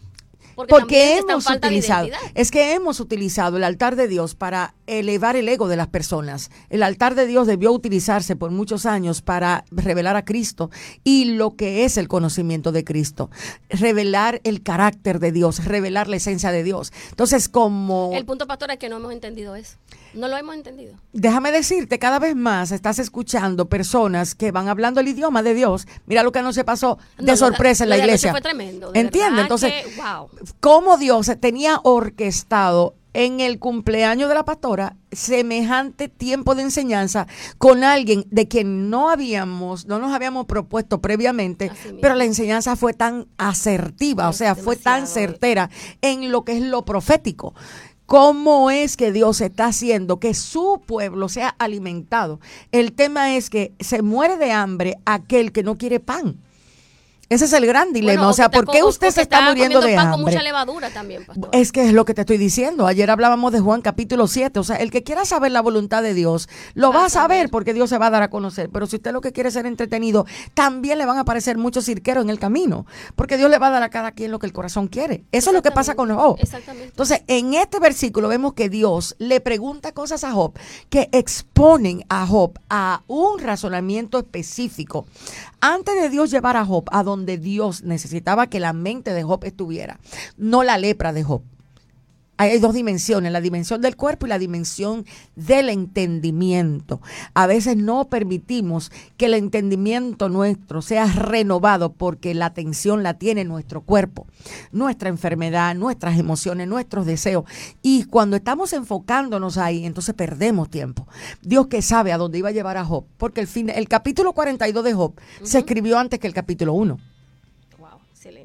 [0.54, 5.68] Porque, hemos utilizado, es que hemos utilizado el altar de Dios para elevar el ego
[5.68, 6.50] de las personas.
[6.70, 10.70] El altar de Dios debió utilizarse por muchos años para revelar a Cristo
[11.04, 13.30] y lo que es el conocimiento de Cristo,
[13.68, 16.90] revelar el carácter de Dios, revelar la esencia de Dios.
[17.10, 18.12] Entonces, como...
[18.14, 19.76] El punto, pastor, es que no hemos entendido eso.
[20.16, 20.94] No lo hemos entendido.
[21.12, 25.86] Déjame decirte, cada vez más estás escuchando personas que van hablando el idioma de Dios.
[26.06, 28.30] Mira lo que no se pasó de sorpresa en la iglesia.
[28.30, 28.90] fue tremendo.
[28.94, 29.42] ¿Entiendes?
[29.42, 29.72] Entonces,
[30.60, 37.26] cómo Dios tenía orquestado en el cumpleaños de la pastora semejante tiempo de enseñanza
[37.56, 42.92] con alguien de quien no habíamos, no nos habíamos propuesto previamente, pero la enseñanza fue
[42.92, 45.70] tan asertiva, o sea, fue tan certera
[46.02, 47.54] en lo que es lo profético.
[48.06, 52.38] ¿Cómo es que Dios está haciendo que su pueblo sea alimentado?
[52.70, 56.36] El tema es que se muere de hambre aquel que no quiere pan.
[57.28, 58.28] Ese es el gran dilema.
[58.28, 60.12] o sea, ¿por qué usted se está, muriendo de hambre?
[60.12, 61.50] Con mucha levadura también, pastor.
[61.52, 62.86] Es que es lo que te estoy diciendo.
[62.86, 64.60] Ayer hablábamos de Juan capítulo 7.
[64.60, 67.74] O sea, el que quiera saber la voluntad de Dios, lo va a saber porque
[67.74, 68.70] Dios se va a dar a conocer.
[68.72, 71.86] Pero si usted lo que quiere es ser entretenido, también le van a aparecer muchos
[71.86, 72.86] cirqueros en el camino.
[73.16, 75.24] Porque Dios le va a dar a cada quien lo que el corazón quiere.
[75.32, 76.36] Eso es lo que pasa con Job.
[76.38, 76.90] Exactamente.
[76.90, 80.56] Entonces, en este versículo vemos que Dios le pregunta cosas a Job
[80.90, 85.06] que exponen a Job a un razonamiento específico.
[85.68, 89.42] Antes de Dios llevar a Job a donde Dios necesitaba que la mente de Job
[89.42, 89.98] estuviera,
[90.36, 91.42] no la lepra de Job
[92.36, 97.00] hay dos dimensiones, la dimensión del cuerpo y la dimensión del entendimiento.
[97.34, 103.44] A veces no permitimos que el entendimiento nuestro sea renovado porque la atención la tiene
[103.44, 104.26] nuestro cuerpo,
[104.72, 107.44] nuestra enfermedad, nuestras emociones, nuestros deseos.
[107.82, 111.06] Y cuando estamos enfocándonos ahí, entonces perdemos tiempo.
[111.42, 114.32] Dios que sabe a dónde iba a llevar a Job, porque el, fin, el capítulo
[114.32, 117.15] 42 de Job se escribió antes que el capítulo 1.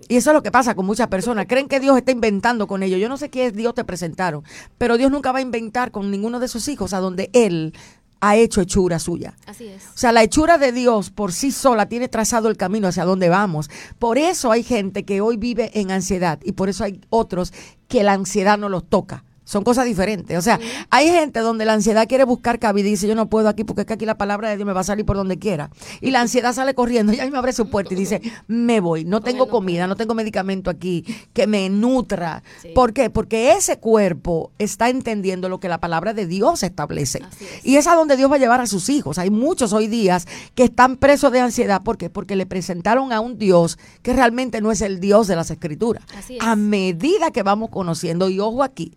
[0.07, 1.45] Y eso es lo que pasa con muchas personas.
[1.47, 2.99] Creen que Dios está inventando con ellos.
[2.99, 4.43] Yo no sé qué Dios te presentaron,
[4.77, 7.73] pero Dios nunca va a inventar con ninguno de sus hijos a donde Él
[8.19, 9.35] ha hecho hechura suya.
[9.45, 9.83] Así es.
[9.83, 13.29] O sea, la hechura de Dios por sí sola tiene trazado el camino hacia donde
[13.29, 13.69] vamos.
[13.99, 17.51] Por eso hay gente que hoy vive en ansiedad y por eso hay otros
[17.87, 20.37] que la ansiedad no los toca Son cosas diferentes.
[20.37, 23.49] O sea, hay gente donde la ansiedad quiere buscar cabida y dice, yo no puedo
[23.49, 25.39] aquí porque es que aquí la palabra de Dios me va a salir por donde
[25.39, 25.69] quiera.
[25.99, 29.03] Y la ansiedad sale corriendo y ahí me abre su puerta y dice, me voy,
[29.03, 32.43] no tengo comida, no tengo medicamento aquí que me nutra.
[32.73, 33.09] ¿Por qué?
[33.09, 37.21] Porque ese cuerpo está entendiendo lo que la palabra de Dios establece.
[37.61, 39.17] Y es a donde Dios va a llevar a sus hijos.
[39.17, 41.81] Hay muchos hoy días que están presos de ansiedad.
[41.81, 42.09] ¿Por qué?
[42.09, 46.05] Porque le presentaron a un Dios que realmente no es el Dios de las escrituras.
[46.39, 48.93] A medida que vamos conociendo, y ojo aquí,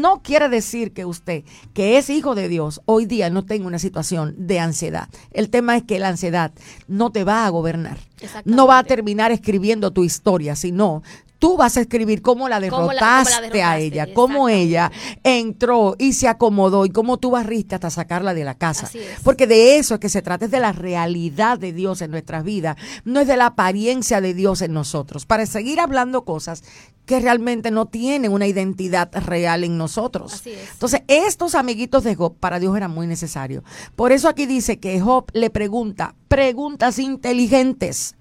[0.00, 3.78] no quiere decir que usted, que es hijo de Dios, hoy día no tenga una
[3.78, 5.08] situación de ansiedad.
[5.32, 6.52] El tema es que la ansiedad
[6.88, 7.98] no te va a gobernar.
[8.44, 11.02] No va a terminar escribiendo tu historia, sino
[11.38, 14.90] tú vas a escribir cómo la derrotaste, a ella, cómo ella
[15.22, 18.90] entró y se acomodó y cómo tú barriste hasta sacarla de la casa.
[19.22, 22.44] Porque de eso es que se trata, es de la realidad de Dios en nuestras
[22.44, 25.26] vidas, no es de la apariencia de Dios en nosotros.
[25.26, 26.62] Para seguir hablando cosas
[27.06, 30.42] que realmente no tienen una identidad real en nosotros.
[30.44, 33.62] Entonces, estos amiguitos de Job para Dios eran muy necesarios.
[33.94, 38.16] Por eso aquí dice que Job le pregunta preguntas inteligentes.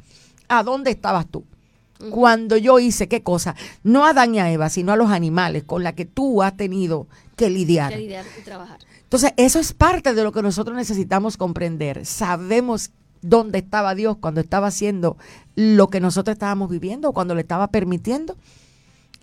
[0.47, 1.43] ¿A dónde estabas tú?
[2.11, 5.63] Cuando yo hice qué cosa, no a Adán y a Eva, sino a los animales
[5.63, 7.91] con la que tú has tenido que lidiar.
[7.91, 8.79] Que lidiar y trabajar.
[9.03, 12.05] Entonces, eso es parte de lo que nosotros necesitamos comprender.
[12.05, 12.91] Sabemos
[13.21, 15.17] dónde estaba Dios cuando estaba haciendo
[15.55, 18.35] lo que nosotros estábamos viviendo, cuando le estaba permitiendo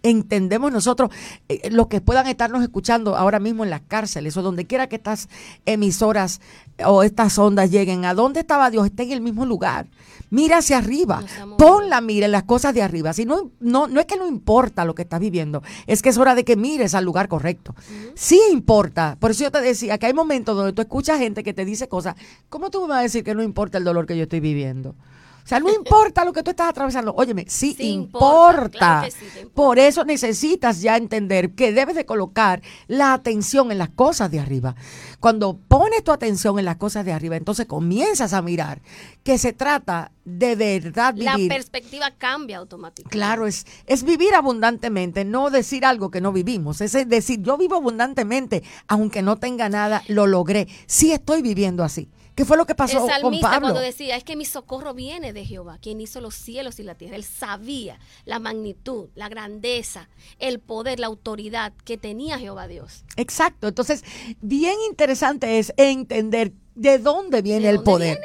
[0.02, 1.10] entendemos nosotros,
[1.48, 4.96] eh, los que puedan estarnos escuchando ahora mismo en las cárceles o donde quiera que
[4.96, 5.28] estas
[5.66, 6.40] emisoras
[6.84, 8.86] o estas ondas lleguen, ¿a dónde estaba Dios?
[8.86, 9.86] Está en el mismo lugar.
[10.30, 11.22] Mira hacia arriba,
[11.58, 13.12] pon la mira en las cosas de arriba.
[13.12, 16.16] Si no, no, no es que no importa lo que estás viviendo, es que es
[16.16, 17.74] hora de que mires al lugar correcto.
[18.14, 19.16] Sí importa.
[19.20, 21.86] Por eso yo te decía que hay momentos donde tú escuchas gente que te dice
[21.86, 22.14] cosas.
[22.48, 24.94] ¿Cómo tú me vas a decir que no importa el dolor que yo estoy viviendo?
[25.44, 27.12] O sea, no importa lo que tú estás atravesando.
[27.14, 29.06] Óyeme, sí, importa.
[29.54, 34.40] Por eso necesitas ya entender que debes de colocar la atención en las cosas de
[34.40, 34.76] arriba.
[35.18, 38.82] Cuando pones tu atención en las cosas de arriba, entonces comienzas a mirar
[39.24, 41.48] que se trata de verdad vivir.
[41.48, 43.10] La perspectiva cambia automáticamente.
[43.10, 46.80] Claro, es, es vivir abundantemente, no decir algo que no vivimos.
[46.80, 50.68] Es decir, yo vivo abundantemente, aunque no tenga nada, lo logré.
[50.86, 52.08] Sí estoy viviendo así.
[52.34, 53.60] ¿Qué fue lo que pasó el con Pablo?
[53.60, 56.94] cuando decía, es que mi socorro viene de Jehová, quien hizo los cielos y la
[56.94, 57.16] tierra.
[57.16, 63.04] Él sabía la magnitud, la grandeza, el poder, la autoridad que tenía Jehová Dios.
[63.16, 63.68] Exacto.
[63.68, 64.04] Entonces,
[64.40, 68.18] bien interesante es entender ¿De dónde viene, el, poder?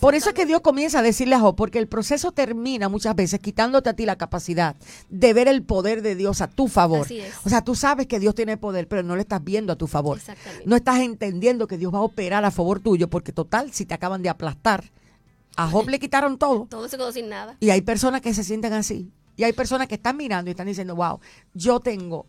[0.00, 3.14] Por eso es que Dios comienza a decirle a Job, porque el proceso termina muchas
[3.14, 4.76] veces quitándote a ti la capacidad
[5.10, 7.06] de ver el poder de Dios a tu favor.
[7.44, 9.86] O sea, tú sabes que Dios tiene poder, pero no lo estás viendo a tu
[9.86, 10.18] favor.
[10.64, 13.92] No estás entendiendo que Dios va a operar a favor tuyo, porque total, si te
[13.92, 14.84] acaban de aplastar,
[15.56, 16.66] a Job le quitaron todo.
[16.70, 17.56] Todo se quedó sin nada.
[17.60, 19.10] Y hay personas que se sienten así.
[19.36, 21.20] Y hay personas que están mirando y están diciendo, wow,
[21.52, 22.24] yo tengo,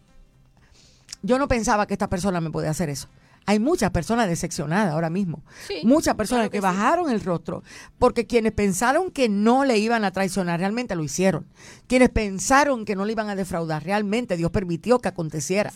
[1.21, 3.07] yo no pensaba que esta persona me podía hacer eso
[3.45, 5.43] hay muchas personas decepcionadas ahora mismo.
[5.83, 7.63] muchas personas que, bajaron el rostro
[7.99, 11.45] porque quienes pensaron que no le iban a traicionar realmente lo hicieron.
[11.87, 15.73] Quienes pensaron que no le iban a defraudar realmente Dios permitió que aconteciera.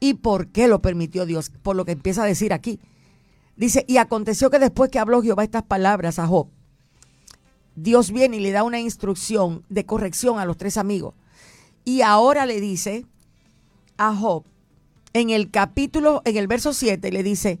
[0.00, 1.50] ¿Y por qué lo permitió Dios?
[1.62, 2.80] Por lo que empieza a decir aquí.
[3.56, 6.48] Dice, y aconteció que después que habló Jehová estas palabras a Job,
[7.76, 11.14] Dios viene y le da una instrucción de corrección a los tres amigos.
[11.84, 13.06] Y ahora le dice
[13.96, 14.44] a Job,
[15.14, 17.60] en el capítulo, en el verso 7, le dice,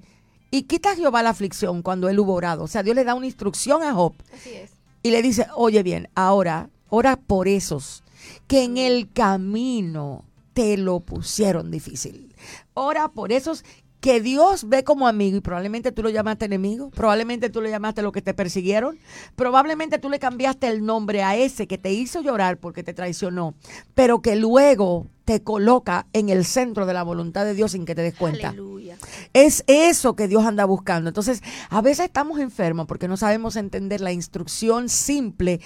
[0.50, 2.64] y quita Jehová la aflicción cuando él hubo orado.
[2.64, 4.14] O sea, Dios le da una instrucción a Job.
[4.34, 4.70] Así es.
[5.02, 8.02] Y le dice, oye bien, ahora, ora por esos
[8.46, 12.34] que en el camino te lo pusieron difícil.
[12.74, 13.64] Ora por esos
[14.04, 18.02] que Dios ve como amigo y probablemente tú lo llamaste enemigo, probablemente tú le llamaste
[18.02, 18.98] lo que te persiguieron,
[19.34, 23.54] probablemente tú le cambiaste el nombre a ese que te hizo llorar porque te traicionó,
[23.94, 27.94] pero que luego te coloca en el centro de la voluntad de Dios sin que
[27.94, 28.50] te des cuenta.
[28.50, 28.98] Aleluya.
[29.32, 31.08] Es eso que Dios anda buscando.
[31.08, 35.62] Entonces, a veces estamos enfermos porque no sabemos entender la instrucción simple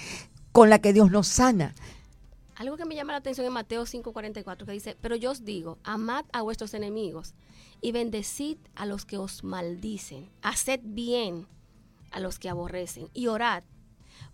[0.53, 1.75] con la que Dios nos sana.
[2.59, 5.77] Algo que me llama la atención en Mateo 5:44 que dice, pero yo os digo,
[5.85, 7.33] amad a vuestros enemigos
[7.79, 11.47] y bendecid a los que os maldicen, haced bien
[12.11, 13.63] a los que aborrecen y orad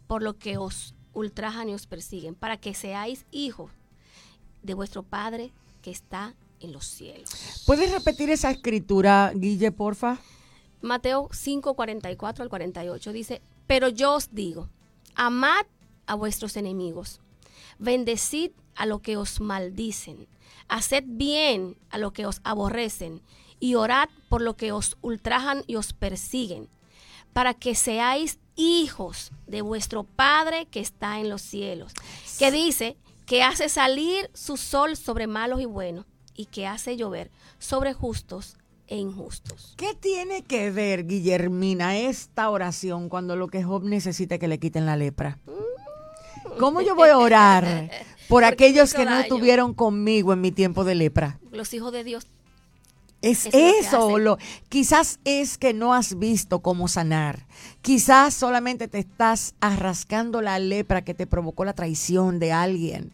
[0.07, 3.69] por lo que os ultrajan y os persiguen, para que seáis hijos
[4.63, 7.29] de vuestro Padre que está en los cielos.
[7.67, 10.17] ¿Puedes repetir esa escritura, Guille, porfa?
[10.81, 14.67] Mateo 5:44 al 48 dice, pero yo os digo,
[15.13, 15.67] amad
[16.07, 17.21] a vuestros enemigos
[17.79, 20.27] Bendecid a lo que os maldicen.
[20.67, 23.21] Haced bien a lo que os aborrecen.
[23.59, 26.67] Y orad por lo que os ultrajan y os persiguen.
[27.33, 31.93] Para que seáis hijos de vuestro Padre que está en los cielos.
[32.39, 37.31] Que dice que hace salir su sol sobre malos y buenos y que hace llover
[37.59, 38.57] sobre justos
[38.87, 39.73] e injustos.
[39.77, 44.59] ¿Qué tiene que ver, Guillermina, esta oración cuando lo que Job necesita es que le
[44.59, 45.39] quiten la lepra?
[45.45, 45.64] Mm.
[46.59, 47.89] ¿Cómo yo voy a orar
[48.27, 51.39] por aquellos que no estuvieron conmigo en mi tiempo de lepra?
[51.51, 52.27] Los hijos de Dios
[53.21, 54.37] es eso, lo,
[54.69, 57.44] quizás es que no has visto cómo sanar.
[57.81, 63.13] Quizás solamente te estás arrascando la lepra que te provocó la traición de alguien.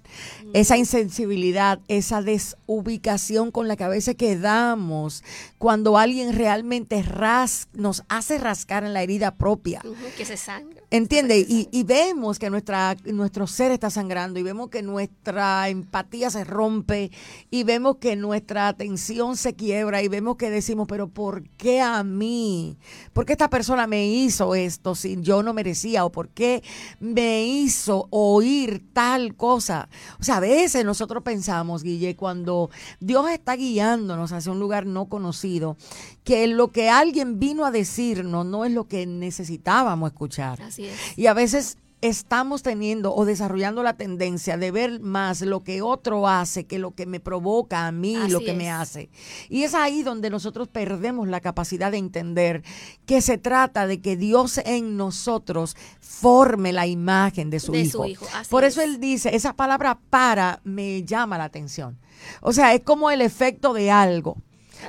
[0.54, 5.24] Esa insensibilidad, esa desubicación con la que a veces quedamos
[5.58, 9.82] cuando alguien realmente ras, nos hace rascar en la herida propia.
[10.18, 10.82] que se sangra.
[10.90, 11.40] ¿Entiende?
[11.40, 16.44] Y, y, vemos que nuestra, nuestro ser está sangrando y vemos que nuestra empatía se
[16.44, 17.12] rompe
[17.50, 22.04] y vemos que nuestra atención se quiebra y vemos que decimos, pero ¿por qué a
[22.04, 22.78] mí?
[23.14, 26.06] ¿Por qué esta persona me hizo esto si yo no merecía?
[26.06, 26.64] ¿O por qué
[27.00, 29.90] me hizo oír tal cosa?
[30.20, 35.06] O sea, a veces nosotros pensamos, Guille, cuando Dios está guiándonos hacia un lugar no
[35.06, 35.78] conocido,
[36.24, 40.62] que lo que alguien vino a decirnos no es lo que necesitábamos escuchar.
[40.62, 41.18] Así es.
[41.18, 46.28] Y a veces estamos teniendo o desarrollando la tendencia de ver más lo que otro
[46.28, 49.10] hace que lo que me provoca a mí, lo que me hace.
[49.50, 52.64] Y es ahí donde nosotros perdemos la capacidad de entender
[53.06, 58.06] que se trata de que Dios en nosotros forme la imagen de su hijo.
[58.50, 62.00] Por eso él dice, esa palabra para me llama la atención.
[62.42, 64.38] O sea, es como el efecto de algo.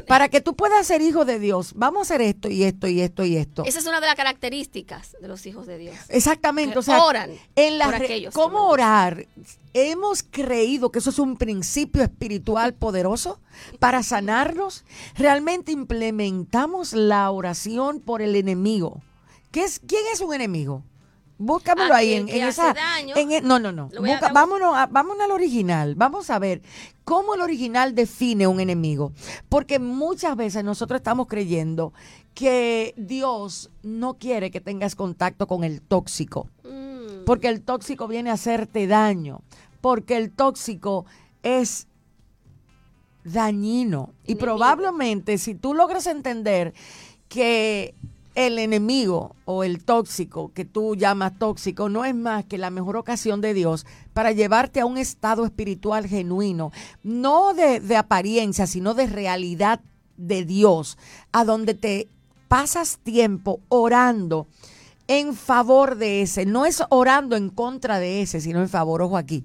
[0.06, 3.00] Para que tú puedas ser hijo de Dios, vamos a hacer esto y esto y
[3.00, 3.64] esto y esto.
[3.64, 5.96] Esa es una de las características de los hijos de Dios.
[6.08, 6.78] Exactamente.
[6.78, 7.92] O sea, oran en la
[8.32, 9.26] ¿Cómo orar?
[9.74, 13.40] Hemos creído que eso es un principio espiritual poderoso
[13.78, 14.84] para sanarnos.
[15.16, 19.02] Realmente implementamos la oración por el enemigo.
[19.50, 20.82] ¿Qué es, ¿Quién es un enemigo?
[21.38, 22.74] Búscamelo ahí en, esa.
[23.16, 23.90] E, no, no, no.
[24.32, 25.96] vámonos, vámonos al original.
[25.96, 26.62] Vamos a ver
[27.04, 29.12] cómo el original define un enemigo.
[29.48, 31.92] Porque muchas veces nosotros estamos creyendo
[32.34, 36.48] que Dios no quiere que tengas contacto con el tóxico.
[36.64, 37.24] Mm.
[37.24, 39.42] Porque el tóxico viene a hacerte daño.
[39.80, 41.04] Porque el tóxico
[41.42, 41.86] es
[43.24, 44.12] dañino.
[44.26, 46.74] Y probablemente si tú logras entender
[47.28, 47.94] que
[48.34, 52.96] el enemigo o el tóxico que tú llamas tóxico no es más que la mejor
[52.96, 59.06] ocasión de Dios para llevarte a un estado espiritual genuino, no de, apariencia, sino de
[59.06, 59.80] realidad
[60.16, 60.98] de Dios,
[61.32, 62.08] a donde te
[62.48, 64.46] pasas tiempo orando
[65.08, 66.46] en favor de ese.
[66.46, 69.44] No es orando en contra de ese, sino en favor, ojo aquí.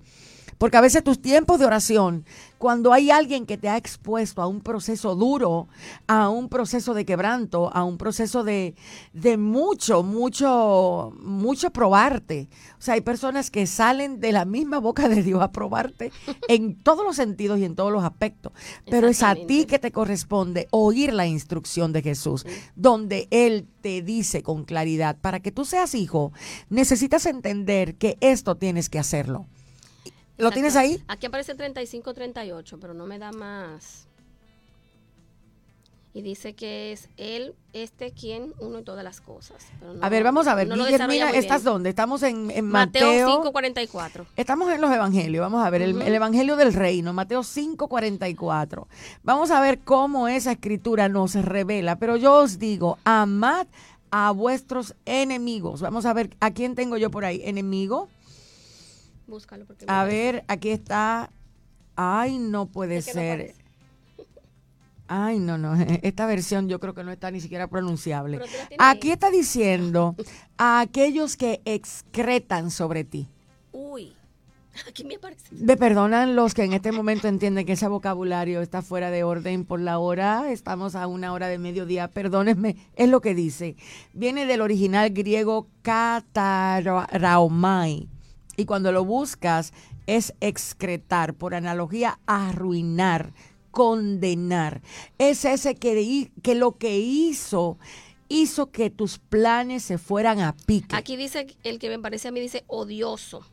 [0.57, 2.25] Porque a veces tus tiempos de oración
[2.57, 5.67] cuando hay alguien que te ha expuesto a un proceso duro,
[6.07, 8.75] a un proceso de quebranto, a un proceso de,
[9.13, 12.49] de mucho, mucho, mucho probarte.
[12.79, 16.11] O sea, hay personas que salen de la misma boca de Dios a probarte
[16.47, 18.53] en todos los sentidos y en todos los aspectos.
[18.89, 24.01] Pero es a ti que te corresponde oír la instrucción de Jesús, donde Él te
[24.01, 26.31] dice con claridad, para que tú seas hijo,
[26.69, 29.45] necesitas entender que esto tienes que hacerlo.
[30.37, 31.03] ¿Lo tienes ahí?
[31.07, 34.07] Aquí aparece 35-38, pero no me da más.
[36.13, 39.67] Y dice que es él, este, quien, uno y todas las cosas.
[40.01, 40.67] a ver, vamos a ver.
[40.67, 41.89] No ¿estás dónde?
[41.89, 44.25] Estamos en, Mateo, Mateo 5.44.
[44.35, 45.41] Estamos en los evangelios.
[45.41, 48.87] Vamos a ver, el, el, evangelio del reino, Mateo 5.44.
[49.21, 51.97] Vamos a ver cómo esa escritura nos revela.
[51.99, 53.67] Pero yo os digo, amad
[54.09, 55.81] a vuestros enemigos.
[55.81, 57.41] Vamos a ver, ¿a quién tengo yo por ahí?
[57.43, 58.09] ¿Enemigo?
[59.27, 61.29] Búscalo porque A ver, aquí está.
[61.95, 63.55] Ay, no puede ser.
[65.07, 65.75] Ay, no, no.
[66.01, 68.39] Esta versión yo creo que no está ni siquiera pronunciable.
[68.77, 70.15] Aquí está diciendo
[70.57, 73.27] a aquellos que excretan sobre ti.
[73.73, 74.13] Uy.
[74.87, 75.47] Aquí me aparece.
[75.51, 79.65] Me perdonan los que en este momento entienden que ese vocabulario está fuera de orden
[79.65, 80.51] por la hora.
[80.51, 82.07] Estamos a una hora de mediodía.
[82.09, 83.75] Perdónenme, es lo que dice.
[84.13, 86.87] Viene del original griego kataraomai
[88.57, 89.71] y cuando lo buscas
[90.07, 93.33] es excretar, por analogía, arruinar,
[93.71, 94.81] condenar.
[95.19, 97.77] Es ese que, lo que hizo
[98.29, 100.95] hizo que tus planes se fueran a pique.
[100.95, 103.45] Aquí dice, el que me parece a mí dice odioso.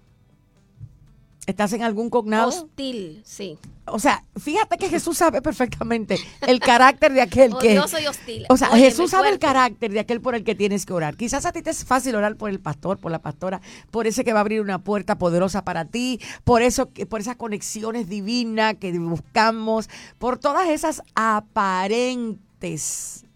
[1.47, 2.49] ¿Estás en algún cognado?
[2.49, 3.59] Hostil, sí.
[3.87, 6.17] O sea, fíjate que Jesús sabe perfectamente
[6.47, 7.79] el carácter de aquel que...
[7.79, 8.47] Odioso y hostil.
[8.49, 11.19] O sea, Jesús sabe el carácter de aquel por el que tienes que orar.
[11.19, 14.25] Quizás a ti te es fácil orar por el pastor, por la pastora, por ese
[14.25, 18.77] que va a abrir una puerta poderosa para ti, por eso, por esas conexiones divinas
[18.77, 23.27] que buscamos, por todas esas aparentes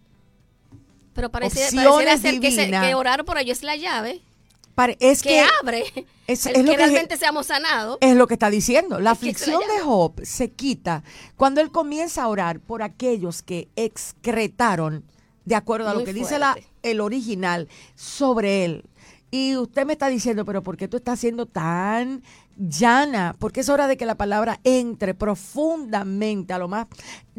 [1.13, 4.23] Pero parece, pareciera ser que, que orar por ellos es la llave
[4.99, 5.83] es que, abre
[6.27, 7.97] es, el que, realmente seamos sanados.
[8.01, 8.99] Es lo que está diciendo.
[8.99, 11.03] La aflicción de Job se quita
[11.35, 15.03] cuando él comienza a orar por aquellos que excretaron,
[15.45, 18.85] de acuerdo a lo que dice la, el original, sobre él.
[19.31, 22.23] Y usted me está diciendo, pero ¿por qué tú estás siendo tan
[22.59, 23.35] llana?
[23.39, 26.87] Porque es hora de que la palabra entre profundamente a lo más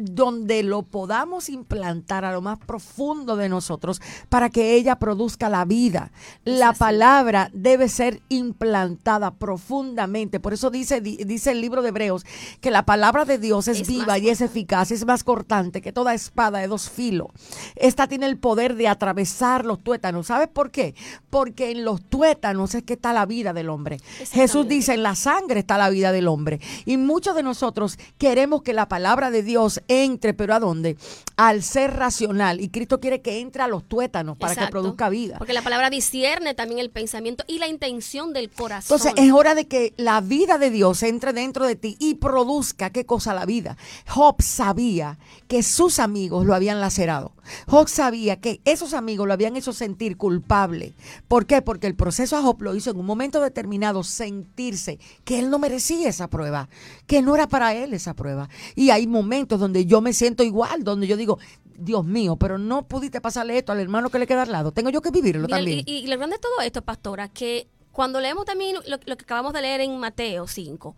[0.01, 5.65] donde lo podamos implantar a lo más profundo de nosotros para que ella produzca la
[5.65, 6.11] vida.
[6.43, 10.39] La palabra debe ser implantada profundamente.
[10.39, 12.25] Por eso dice, dice el libro de Hebreos
[12.59, 16.13] que la palabra de Dios es, viva y es eficaz, es más cortante que toda
[16.13, 17.27] espada de dos filos.
[17.75, 20.27] Esta tiene el poder de atravesar los tuétanos.
[20.27, 20.95] ¿Sabes por qué?
[21.29, 23.97] Porque en los tuétanos es que está la vida del hombre.
[24.31, 26.59] Jesús dice, en la sangre está la vida del hombre.
[26.85, 30.97] Y muchos de nosotros queremos que la palabra de Dios entre, pero ¿a dónde?
[31.37, 32.61] Al ser racional.
[32.61, 35.37] Y Cristo quiere que entre a los tuétanos para que produzca vida.
[35.37, 38.97] Porque la palabra discierne también el pensamiento y la intención del corazón.
[38.97, 42.89] Entonces es hora de que la vida de Dios entre dentro de ti y produzca,
[42.89, 43.77] ¿qué cosa la vida?
[44.07, 47.33] Job sabía que sus amigos lo habían lacerado.
[47.67, 50.93] Job sabía que esos amigos lo habían hecho sentir culpable.
[51.27, 51.61] ¿Por qué?
[51.61, 55.59] Porque el proceso a Job lo hizo en un momento determinado sentirse que él no
[55.59, 56.69] merecía esa prueba,
[57.07, 58.49] que no era para él esa prueba.
[58.75, 61.39] Y hay momentos donde yo me siento igual, donde yo digo,
[61.81, 64.71] Dios mío, pero no pudiste pasarle esto al hermano que le queda al lado.
[64.71, 65.83] Tengo yo que vivirlo también.
[65.85, 69.61] Y, lo grande de todo esto, pastora, que cuando leemos también lo, que acabamos de
[69.61, 70.95] leer en Mateo 5,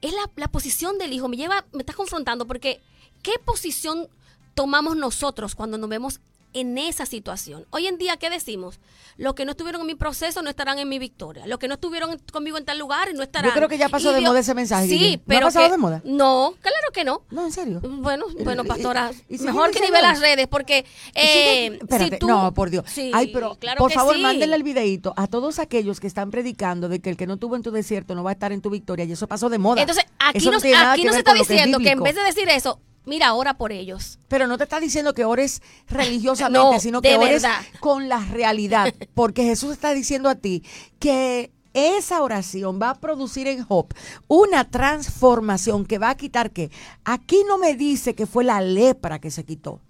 [0.00, 1.28] es la, la posición del hijo.
[1.28, 2.80] Me lleva, me está confrontando porque
[3.22, 4.08] ¿qué posición
[4.56, 6.20] tomamos nosotros cuando nos vemos
[6.54, 7.66] en esa situación.
[7.68, 8.80] Hoy en día, ¿qué decimos?
[9.18, 11.46] Los que no estuvieron en mi proceso no estarán en mi victoria.
[11.46, 13.50] Los que no estuvieron conmigo en tal lugar no estarán.
[13.50, 14.88] Yo creo que ya pasó de moda ese mensaje.
[14.88, 15.40] Sí, pero.
[15.40, 16.00] ¿No ha pasado de moda?
[16.04, 17.22] No, claro que no.
[17.30, 17.82] No, en serio.
[17.82, 20.86] Bueno, bueno, pastora, mejor que nivel las redes, porque.
[21.14, 22.86] Eh, espérate, no, por Dios.
[23.12, 27.10] Ay, pero por favor, mándenle el videito a todos aquellos que están predicando de que
[27.10, 29.12] el que no tuvo en tu desierto no va a estar en tu victoria, y
[29.12, 29.82] eso pasó de moda.
[29.82, 33.32] Entonces, aquí no, aquí no se está diciendo que en vez de decir eso, mira,
[33.32, 34.18] ora por ellos.
[34.28, 37.44] Pero no te está diciendo que ores religiosamente, sino que ores
[37.80, 38.92] con la realidad.
[39.14, 40.62] Porque Jesús está diciendo a ti
[40.98, 43.92] que esa oración va a producir en Job
[44.28, 46.70] una transformación que va a quitar que
[47.04, 49.80] aquí no me dice que fue la lepra que se quitó.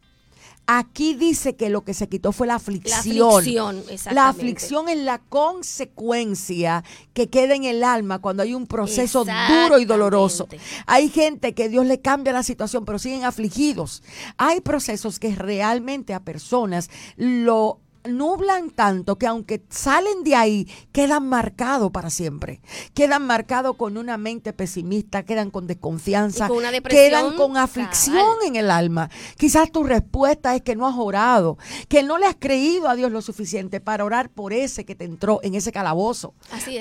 [0.66, 3.16] Aquí dice que lo que se quitó fue la aflicción.
[3.16, 6.82] La aflicción, La aflicción es la consecuencia
[7.14, 10.48] que queda en el alma cuando hay un proceso duro y doloroso.
[10.86, 14.02] Hay gente que Dios le cambia la situación, pero siguen afligidos.
[14.38, 21.28] Hay procesos que realmente a personas lo nublan tanto que aunque salen de ahí, quedan
[21.28, 22.60] marcados para siempre.
[22.94, 26.48] Quedan marcados con una mente pesimista, quedan con desconfianza,
[26.88, 29.10] quedan con aflicción en el alma.
[29.36, 33.12] Quizás tu respuesta es que no has orado, que no le has creído a Dios
[33.12, 36.34] lo suficiente para orar por ese que te entró en ese calabozo.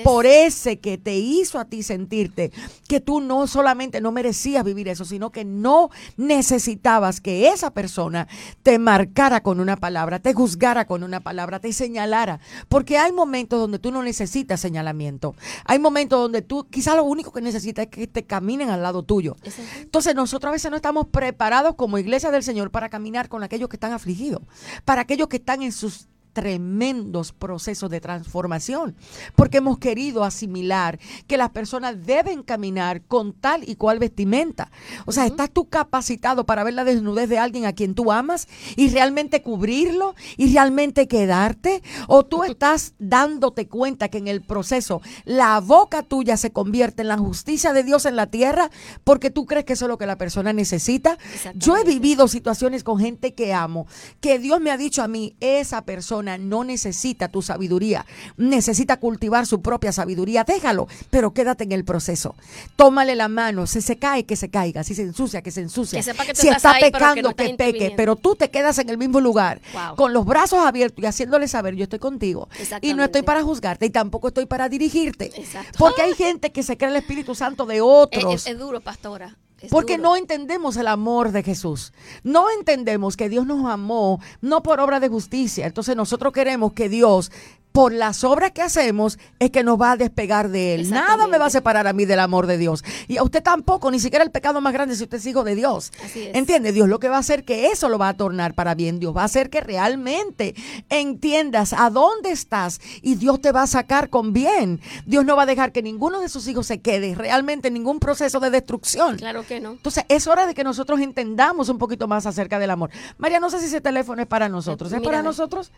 [0.04, 2.52] Por ese que te hizo a ti sentirte
[2.88, 8.28] que tú no solamente no merecías vivir eso, sino que no necesitabas que esa persona
[8.62, 12.40] te marcara con una palabra, te juzgara con una palabra, te señalara.
[12.68, 15.34] Porque hay momentos donde tú no necesitas señalamiento.
[15.64, 19.02] Hay momentos donde tú quizás lo único que necesitas es que te caminen al lado
[19.02, 19.36] tuyo.
[19.78, 23.68] Entonces nosotros a veces no estamos preparados como iglesia del Señor para caminar con aquellos
[23.68, 24.42] que están afligidos,
[24.84, 28.94] para aquellos que están en sus tremendos procesos de transformación,
[29.36, 34.70] porque hemos querido asimilar que las personas deben caminar con tal y cual vestimenta.
[35.06, 38.48] O sea, ¿estás tú capacitado para ver la desnudez de alguien a quien tú amas
[38.76, 41.82] y realmente cubrirlo y realmente quedarte?
[42.06, 47.08] ¿O tú estás dándote cuenta que en el proceso la boca tuya se convierte en
[47.08, 48.70] la justicia de Dios en la tierra
[49.04, 51.16] porque tú crees que eso es lo que la persona necesita?
[51.54, 53.86] Yo he vivido situaciones con gente que amo,
[54.20, 58.04] que Dios me ha dicho a mí, esa persona no necesita tu sabiduría,
[58.36, 62.34] necesita cultivar su propia sabiduría, déjalo, pero quédate en el proceso.
[62.74, 66.02] Tómale la mano, si se cae, que se caiga, si se ensucia, que se ensucia.
[66.34, 69.60] si está pecando, que, peque, pero tú te quedas en el mismo lugar,
[69.96, 72.48] con los brazos abiertos y haciéndole saber, yo estoy contigo.
[72.82, 75.32] Y no estoy para juzgarte y tampoco estoy para dirigirte.
[75.78, 78.46] Porque hay gente que se cree el Espíritu Santo de otros.
[78.46, 79.36] es duro, pastora.
[79.70, 81.92] Porque no entendemos el amor de Jesús.
[82.22, 85.66] No entendemos que Dios nos amó no por obra de justicia.
[85.66, 87.32] Entonces nosotros queremos que Dios
[87.76, 90.88] por las obras que hacemos es que nos va a despegar de Él.
[90.88, 92.82] Nada me va a separar a mí del amor de Dios.
[93.06, 95.54] Y a usted tampoco, ni siquiera el pecado más grande si usted es hijo de
[95.54, 95.92] Dios.
[96.14, 96.72] ¿Entiende?
[96.72, 98.98] Dios lo que va a hacer que eso lo va a tornar para bien.
[98.98, 100.54] Dios va a hacer que realmente
[100.88, 104.80] entiendas a dónde estás y Dios te va a sacar con bien.
[105.04, 108.00] Dios no va a dejar que ninguno de sus hijos se quede realmente en ningún
[108.00, 109.18] proceso de destrucción.
[109.18, 109.72] Claro que no.
[109.72, 112.88] Entonces es hora de que nosotros entendamos un poquito más acerca del amor.
[113.18, 114.90] María, no sé si ese teléfono es para nosotros.
[114.94, 115.70] ¿Es para nosotros?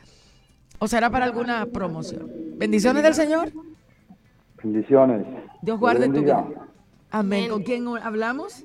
[0.78, 2.30] ¿O será para alguna promoción?
[2.56, 3.50] Bendiciones del Señor.
[4.62, 5.26] Bendiciones.
[5.62, 6.44] Dios guarde tu vida.
[7.10, 7.50] Amén.
[7.50, 8.64] ¿Con quién hablamos?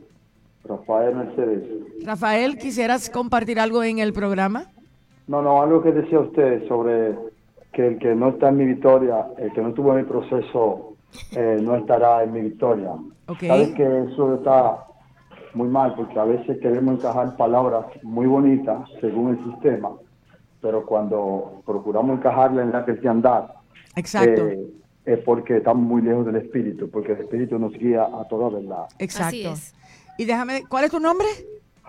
[0.63, 1.63] Rafael Mercedes.
[2.05, 4.71] Rafael, ¿quisieras compartir algo en el programa?
[5.27, 7.15] No, no, algo que decía usted sobre
[7.71, 10.95] que el que no está en mi victoria, el que no estuvo en mi proceso,
[11.31, 12.91] eh, no estará en mi victoria.
[13.39, 14.85] Sabes que eso está
[15.53, 19.91] muy mal porque a veces queremos encajar palabras muy bonitas según el sistema,
[20.63, 23.49] pero cuando procuramos encajarla en la cristiandad,
[23.97, 24.47] Exacto.
[24.47, 24.65] Eh,
[25.05, 28.85] es porque estamos muy lejos del Espíritu, porque el Espíritu nos guía a toda verdad.
[28.97, 29.53] Exacto.
[30.17, 31.27] Y déjame, ¿cuál es tu nombre?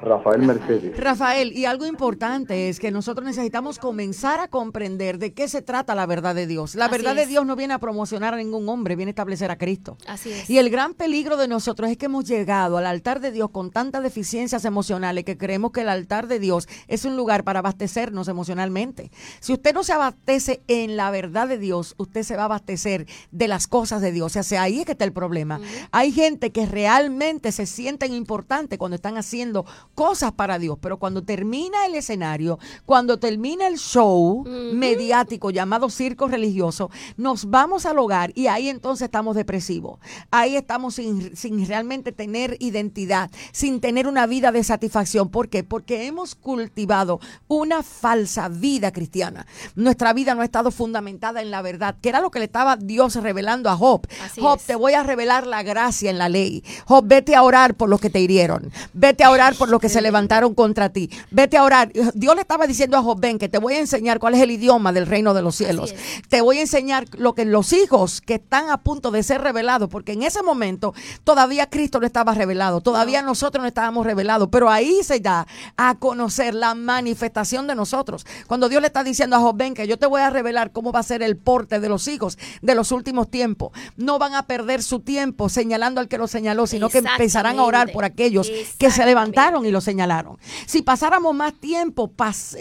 [0.01, 0.99] Rafael Mercedes.
[0.99, 5.95] Rafael, y algo importante es que nosotros necesitamos comenzar a comprender de qué se trata
[5.95, 6.75] la verdad de Dios.
[6.75, 9.57] La verdad de Dios no viene a promocionar a ningún hombre, viene a establecer a
[9.57, 9.97] Cristo.
[10.09, 10.51] Así es.
[10.51, 13.71] Y el gran peligro de nosotros es que hemos llegado al altar de Dios con
[13.71, 18.27] tantas deficiencias emocionales que creemos que el altar de Dios es un lugar para abastecernos
[18.27, 19.13] emocionalmente.
[19.39, 23.07] Si usted no se abastece en la verdad de Dios, usted se va a abastecer
[23.31, 24.35] de las cosas de Dios.
[24.37, 25.61] O sea, ahí es que está el problema.
[25.93, 29.65] Hay gente que realmente se sienten importantes cuando están haciendo
[29.95, 36.29] cosas para Dios, pero cuando termina el escenario, cuando termina el show mediático llamado circo
[36.29, 39.99] religioso, nos vamos al hogar y ahí entonces estamos depresivos.
[40.31, 45.29] Ahí estamos sin, sin realmente tener identidad, sin tener una vida de satisfacción.
[45.29, 45.65] ¿Por qué?
[45.65, 49.47] Porque hemos cultivado una falsa vida cristiana.
[49.75, 52.77] Nuestra vida no ha estado fundamentada en la verdad, que era lo que le estaba
[52.77, 54.07] Dios revelando a Job.
[54.39, 56.65] Job, te voy a revelar la gracia en la ley.
[56.87, 58.73] Job, vete a orar por los que te hirieron.
[58.93, 61.11] Vete a orar por los que se levantaron contra ti.
[61.31, 61.93] Vete a orar.
[62.15, 64.51] Dios le estaba diciendo a Job, ven, que te voy a enseñar cuál es el
[64.51, 65.95] idioma del reino de los cielos.
[66.29, 69.89] Te voy a enseñar lo que los hijos que están a punto de ser revelados,
[69.89, 74.71] porque en ese momento todavía Cristo no estaba revelado, todavía nosotros no estábamos revelados, pero
[74.71, 78.27] ahí se da a conocer la manifestación de nosotros.
[78.47, 80.93] Cuando Dios le está diciendo a Job, ven, que yo te voy a revelar cómo
[80.93, 83.73] va a ser el porte de los hijos de los últimos tiempos.
[83.97, 87.65] No van a perder su tiempo señalando al que lo señaló, sino que empezarán a
[87.65, 90.39] orar por aquellos que se levantaron y lo señalaron.
[90.65, 92.11] Si pasáramos más tiempo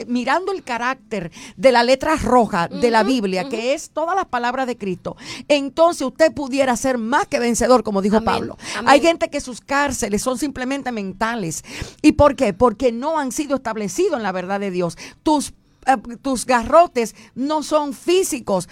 [0.08, 4.68] mirando el carácter de la letra roja de la Biblia, que es todas las palabras
[4.68, 5.16] de Cristo,
[5.48, 8.58] entonces usted pudiera ser más que vencedor, como dijo Pablo.
[8.86, 11.64] Hay gente que sus cárceles son simplemente mentales.
[12.02, 12.54] ¿Y por qué?
[12.54, 14.98] Porque no han sido establecidos en la verdad de Dios.
[15.22, 15.54] Tus,
[15.86, 18.68] eh, tus garrotes no son físicos,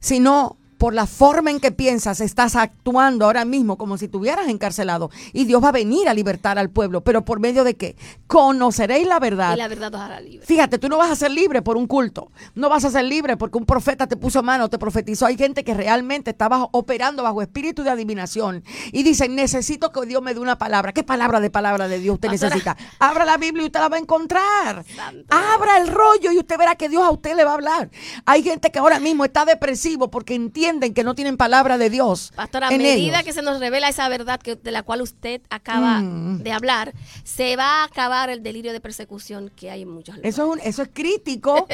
[0.00, 5.10] sino por la forma en que piensas, estás actuando ahora mismo como si estuvieras encarcelado.
[5.32, 7.02] Y Dios va a venir a libertar al pueblo.
[7.02, 7.96] ¿Pero por medio de qué?
[8.26, 9.54] Conoceréis la verdad.
[9.54, 10.46] Y la verdad os hará libre.
[10.46, 12.30] Fíjate, tú no vas a ser libre por un culto.
[12.54, 15.26] No vas a ser libre porque un profeta te puso mano, te profetizó.
[15.26, 18.62] Hay gente que realmente estaba operando bajo espíritu de adivinación.
[18.92, 20.92] Y dicen, necesito que Dios me dé una palabra.
[20.92, 22.76] ¿Qué palabra de palabra de Dios usted necesita?
[22.98, 24.84] Abra la Biblia y usted la va a encontrar.
[25.30, 27.90] Abra el rollo y usted verá que Dios a usted le va a hablar.
[28.26, 32.32] Hay gente que ahora mismo está depresivo porque entiende que no tienen palabra de Dios.
[32.34, 36.00] Pastora, a medida que se nos revela esa verdad que, de la cual usted acaba
[36.00, 36.42] mm.
[36.42, 36.92] de hablar,
[37.24, 40.34] se va a acabar el delirio de persecución que hay en muchos lugares.
[40.34, 41.66] Eso es, eso es crítico.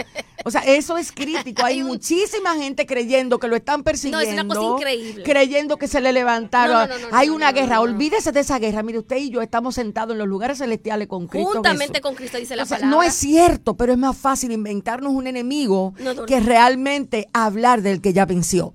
[0.45, 1.65] o sea, eso es crítico.
[1.65, 4.25] Hay, muchísima gente creyendo que lo están persiguiendo.
[4.25, 5.25] No, es una cosa increíble.
[5.25, 6.89] Creyendo que se le levantaron.
[7.13, 7.81] hay una guerra.
[7.81, 8.83] Olvídese de esa guerra.
[8.83, 11.53] Mire, usted y yo estamos sentados en los lugares celestiales con Cristo.
[11.53, 12.89] Juntamente con Cristo, dice la palabra.
[12.89, 15.95] No es cierto, pero es más fácil inventarnos un enemigo
[16.27, 18.75] que realmente hablar del que ya venció.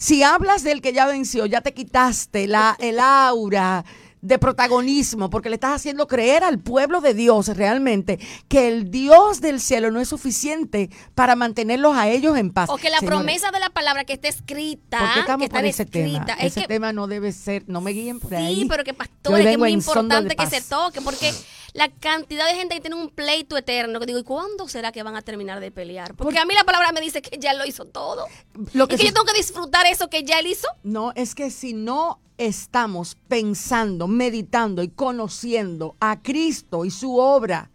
[0.00, 3.84] Si hablas del que ya venció, ya te quitaste la, el aura
[4.22, 9.42] de protagonismo, porque le estás haciendo creer al pueblo de Dios realmente que el Dios
[9.42, 12.70] del cielo no es suficiente para mantenerlos a ellos en paz.
[12.70, 16.26] O que la promesa de la palabra que está escrita, que está ese tema?
[16.38, 18.56] ese tema no debe ser, no me guíen por ahí.
[18.56, 21.30] Sí, pero que pastores, que es muy importante que se toque, porque
[21.72, 25.02] la cantidad de gente que tiene un pleito eterno, que digo, ¿y cuándo será que
[25.02, 26.14] van a terminar de pelear?
[26.14, 28.26] Porque a mí la palabra me dice que ya lo hizo todo.
[28.72, 30.68] Lo que, ¿Y que yo tengo que disfrutar eso que ya él hizo.
[30.82, 37.70] No, es que si no estamos pensando, meditando y conociendo a Cristo y su obra,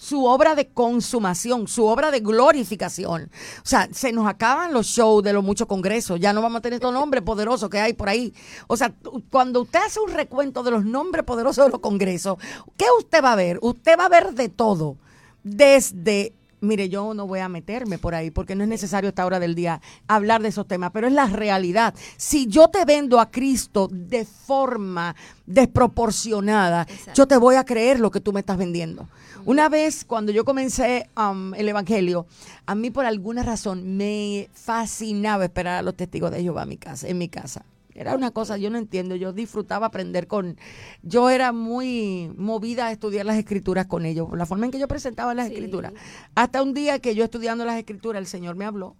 [0.00, 3.30] su obra de consumación, su obra de glorificación.
[3.58, 6.62] O sea, se nos acaban los shows de los muchos congresos, ya no vamos a
[6.62, 8.32] tener estos nombres poderosos que hay por ahí.
[8.66, 8.94] O sea,
[9.30, 12.38] cuando usted hace un recuento de los nombres poderosos de los congresos,
[12.78, 13.58] ¿qué usted va a ver?
[13.60, 14.96] Usted va a ver de todo,
[15.42, 19.26] desde mire, yo no voy a meterme por ahí porque no es necesario a esta
[19.26, 21.94] hora del día hablar de esos temas, pero es la realidad.
[22.16, 28.10] Si yo te vendo a Cristo de forma desproporcionada, yo te voy a creer lo
[28.10, 29.08] que tú me estás vendiendo.
[29.44, 32.26] Una vez cuando yo comencé um, el Evangelio,
[32.66, 36.76] a mí por alguna razón me fascinaba esperar a los testigos de Jehová en mi
[36.76, 37.08] casa.
[37.08, 40.56] En mi casa Era una cosa, yo no entiendo, yo disfrutaba aprender con,
[41.02, 44.88] yo era muy movida a estudiar las escrituras con ellos, la forma en que yo
[44.88, 45.92] presentaba las escrituras.
[46.34, 48.96] Hasta un día que yo estudiando las escrituras, el Señor me habló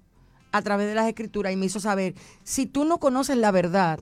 [0.53, 4.01] a través de las escrituras y me hizo saber, si tú no conoces la verdad,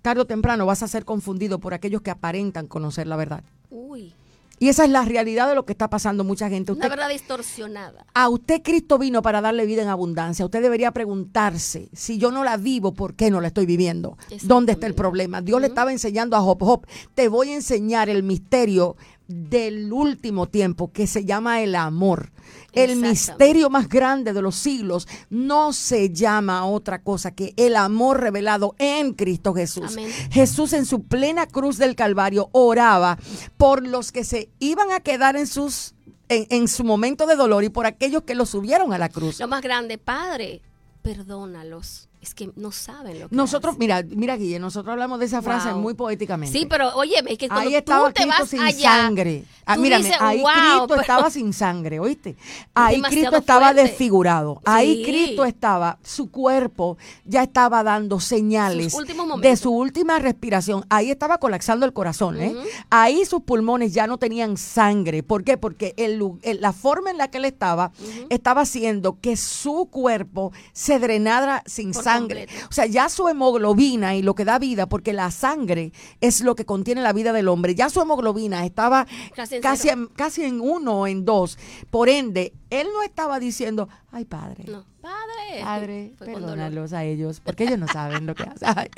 [0.00, 3.44] tarde o temprano vas a ser confundido por aquellos que aparentan conocer la verdad.
[3.70, 4.14] Uy.
[4.62, 6.70] Y esa es la realidad de lo que está pasando mucha gente.
[6.70, 8.06] Usted, Una verdad distorsionada.
[8.14, 10.44] A usted Cristo vino para darle vida en abundancia.
[10.44, 14.16] Usted debería preguntarse, si yo no la vivo, ¿por qué no la estoy viviendo?
[14.42, 15.42] ¿Dónde está el problema?
[15.42, 16.86] Dios le estaba enseñando a Job, Job,
[17.16, 18.94] te voy a enseñar el misterio
[19.26, 22.30] del último tiempo que se llama el amor.
[22.72, 28.20] El misterio más grande de los siglos no se llama otra cosa que el amor
[28.20, 29.96] revelado en Cristo Jesús.
[30.30, 33.18] Jesús en su plena cruz del Calvario oraba
[33.56, 35.94] por los que se iban a quedar en sus
[36.28, 39.38] en, en su momento de dolor y por aquellos que los subieron a la cruz.
[39.38, 40.62] Lo más grande, Padre,
[41.02, 45.42] perdónalos es que no saben lo que Nosotros, mira, mira Guille, nosotros hablamos de esa
[45.42, 46.56] frase muy poéticamente.
[46.56, 49.44] Sí, pero oye, es que cuando ahí estaba tú te Cristo sin sangre.
[49.66, 52.36] Ah, mírame, ahí Cristo estaba sin sangre, ¿oíste?
[52.74, 54.60] Ahí Cristo estaba desfigurado.
[54.64, 58.96] Ahí Cristo estaba, su cuerpo ya estaba dando señales
[59.40, 60.84] de su última respiración.
[60.90, 62.54] Ahí estaba colapsando el corazón, ¿eh?
[62.88, 65.24] Ahí sus pulmones ya no tenían sangre.
[65.24, 65.56] ¿Por qué?
[65.56, 66.22] Porque el,
[66.60, 67.90] la forma en la que él estaba
[68.30, 74.22] estaba haciendo que su cuerpo se drenara sin sangre o sea, ya su hemoglobina y
[74.22, 77.74] lo que da vida, porque la sangre es lo que contiene la vida del hombre,
[77.74, 81.58] ya su hemoglobina estaba casi en, casi casi en uno o en dos.
[81.90, 84.64] Por ende, él no estaba diciendo, ay padre.
[85.02, 85.62] Padre.
[85.64, 88.88] Padre, perdónalos a ellos, porque ellos no saben lo que hacen.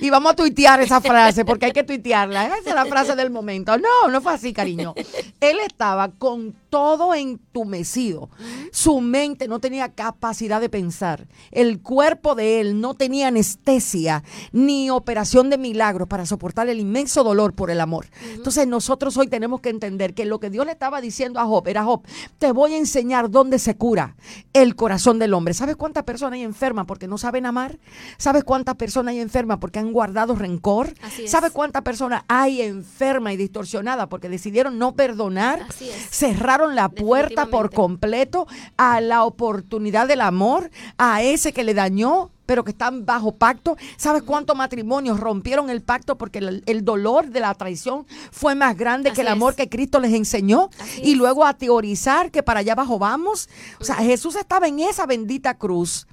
[0.00, 2.46] Y vamos a tuitear esa frase, porque hay que tuitearla.
[2.58, 3.78] Esa es la frase del momento.
[3.78, 4.94] No, no fue así, cariño.
[5.40, 8.30] Él estaba con todo entumecido.
[8.72, 11.28] Su mente no tenía capacidad de pensar.
[11.52, 17.22] El cuerpo de él no tenía anestesia ni operación de milagros para soportar el inmenso
[17.22, 18.06] dolor por el amor.
[18.32, 21.68] Entonces nosotros hoy tenemos que entender que lo que Dios le estaba diciendo a Job
[21.68, 22.02] era, Job,
[22.38, 24.16] te voy a enseñar dónde se cura
[24.52, 25.43] el corazón del hombre.
[25.52, 27.78] ¿Sabes cuántas personas hay enfermas porque no saben amar?
[28.16, 30.94] ¿Sabes cuántas personas hay enfermas porque han guardado rencor?
[31.26, 35.66] ¿Sabes cuántas personas hay enfermas y distorsionadas porque decidieron no perdonar?
[36.10, 42.30] Cerraron la puerta por completo a la oportunidad del amor, a ese que le dañó,
[42.46, 43.76] pero que están bajo pacto.
[43.96, 49.12] ¿Sabes cuántos matrimonios rompieron el pacto porque el, dolor de la traición fue más grande
[49.12, 50.70] que el amor que Cristo les enseñó?
[51.02, 53.48] y luego a teorizar que para allá abajo vamos.
[53.80, 56.06] O sea, Jesús estaba en esa bendita cruz,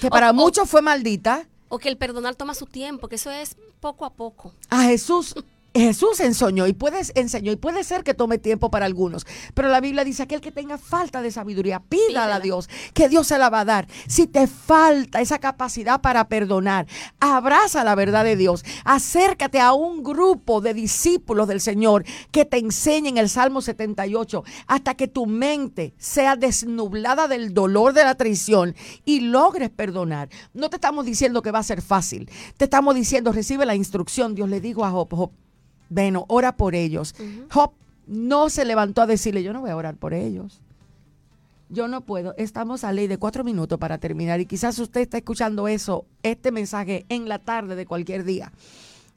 [0.00, 1.46] que para muchos fue maldita.
[1.68, 4.52] O que el perdonar toma su tiempo, que eso es poco a poco.
[4.70, 5.34] A Jesús
[5.78, 9.80] Jesús enseñó y puede, enseñó y puede ser que tome tiempo para algunos, pero la
[9.80, 13.50] Biblia dice aquel que tenga falta de sabiduría, pídala, a Dios, que Dios se la
[13.50, 13.88] va a dar.
[14.06, 16.86] Si te falta esa capacidad para perdonar,
[17.20, 22.58] abraza la verdad de Dios, acércate a un grupo de discípulos del Señor que te
[22.58, 28.74] enseñen el Salmo 78 hasta que tu mente sea desnublada del dolor de la traición
[29.04, 30.28] y logres perdonar.
[30.54, 34.34] No te estamos diciendo que va a ser fácil, te estamos diciendo recibe la instrucción.
[34.34, 35.30] Dios le dijo a Job, Job
[35.88, 37.14] bueno, ora por ellos.
[37.50, 37.72] Job
[38.06, 40.60] no se levantó a decirle, yo no voy a orar por ellos.
[41.68, 42.34] Yo no puedo.
[42.36, 46.52] Estamos a ley de cuatro minutos para terminar y quizás usted está escuchando eso, este
[46.52, 48.52] mensaje en la tarde de cualquier día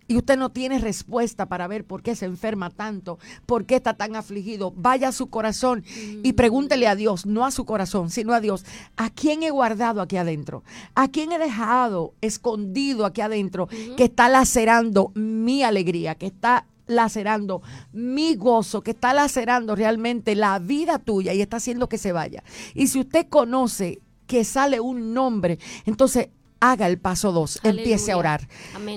[0.10, 3.94] y usted no tiene respuesta para ver por qué se enferma tanto, por qué está
[3.94, 5.86] tan afligido, vaya a su corazón
[6.24, 8.66] y pregúntele a Dios, no a su corazón, sino a Dios,
[8.98, 10.64] ¿a quién he guardado aquí adentro?
[10.96, 17.62] ¿A quién he dejado escondido aquí adentro que está lacerando mi alegría, que está lacerando
[17.94, 22.44] mi gozo, que está lacerando realmente la vida tuya y está haciendo que se vaya?
[22.74, 26.30] Y si usted conoce que sale un nombre, entonces
[26.60, 28.48] haga el paso dos, empiece a orar.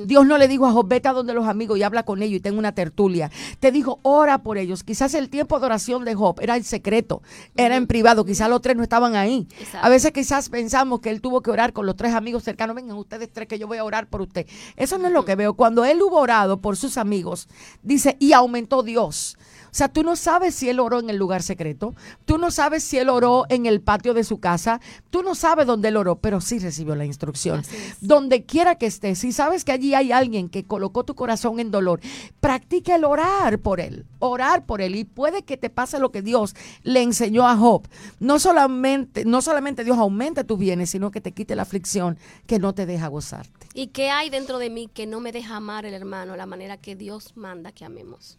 [0.04, 2.38] Dios no le dijo a Job, vete a donde los amigos y habla con ellos
[2.38, 3.30] y tenga una tertulia.
[3.60, 4.82] Te dijo, ora por ellos.
[4.82, 7.22] Quizás el tiempo de oración de Job era en secreto,
[7.56, 9.46] era en privado, quizás los tres no estaban ahí.
[9.80, 12.96] A veces quizás pensamos que él tuvo que orar con los tres amigos cercanos, vengan
[12.96, 14.46] ustedes tres que yo voy a orar por usted.
[14.76, 15.54] Eso no es lo que veo.
[15.54, 17.48] Cuando él hubo orado por sus amigos,
[17.82, 19.36] dice, y aumentó Dios.
[19.72, 21.94] O sea, tú no sabes si él oró en el lugar secreto,
[22.26, 25.66] tú no sabes si él oró en el patio de su casa, tú no sabes
[25.66, 27.62] dónde él oró, pero sí recibió la instrucción.
[28.02, 31.70] Donde quiera que estés, si sabes que allí hay alguien que colocó tu corazón en
[31.70, 32.00] dolor,
[32.38, 36.20] practica el orar por él, orar por él y puede que te pase lo que
[36.20, 37.88] Dios le enseñó a Job.
[38.20, 42.58] No solamente, no solamente Dios aumente tus bienes, sino que te quite la aflicción que
[42.58, 43.68] no te deja gozarte.
[43.72, 46.76] ¿Y qué hay dentro de mí que no me deja amar el hermano la manera
[46.76, 48.38] que Dios manda que amemos?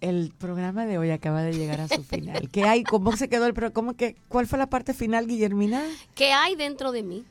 [0.00, 2.48] El programa de hoy acaba de llegar a su final.
[2.50, 2.84] ¿Qué hay?
[2.84, 3.74] ¿Cómo se quedó el programa?
[3.74, 5.82] ¿Cómo que, ¿Cuál fue la parte final, Guillermina?
[6.14, 7.24] ¿Qué hay dentro de mí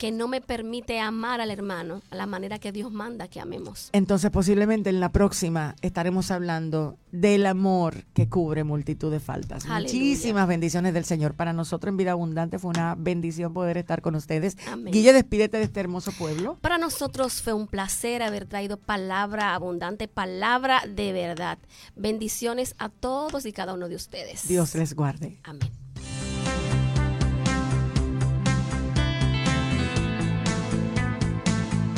[0.00, 3.90] que no me permite amar al hermano a la manera que Dios manda que amemos.
[3.92, 9.66] Entonces posiblemente en la próxima estaremos hablando del amor que cubre multitud de faltas.
[9.66, 11.34] Muchísimas bendiciones del Señor.
[11.34, 14.56] Para nosotros en Vida Abundante fue una bendición poder estar con ustedes.
[14.86, 16.56] Guille, despídete de este hermoso pueblo.
[16.62, 21.58] Para nosotros fue un placer haber traído palabra abundante, palabra de verdad.
[21.94, 24.48] Bendiciones a todos y cada uno de ustedes.
[24.48, 25.40] Dios les guarde.
[25.44, 25.70] Amén.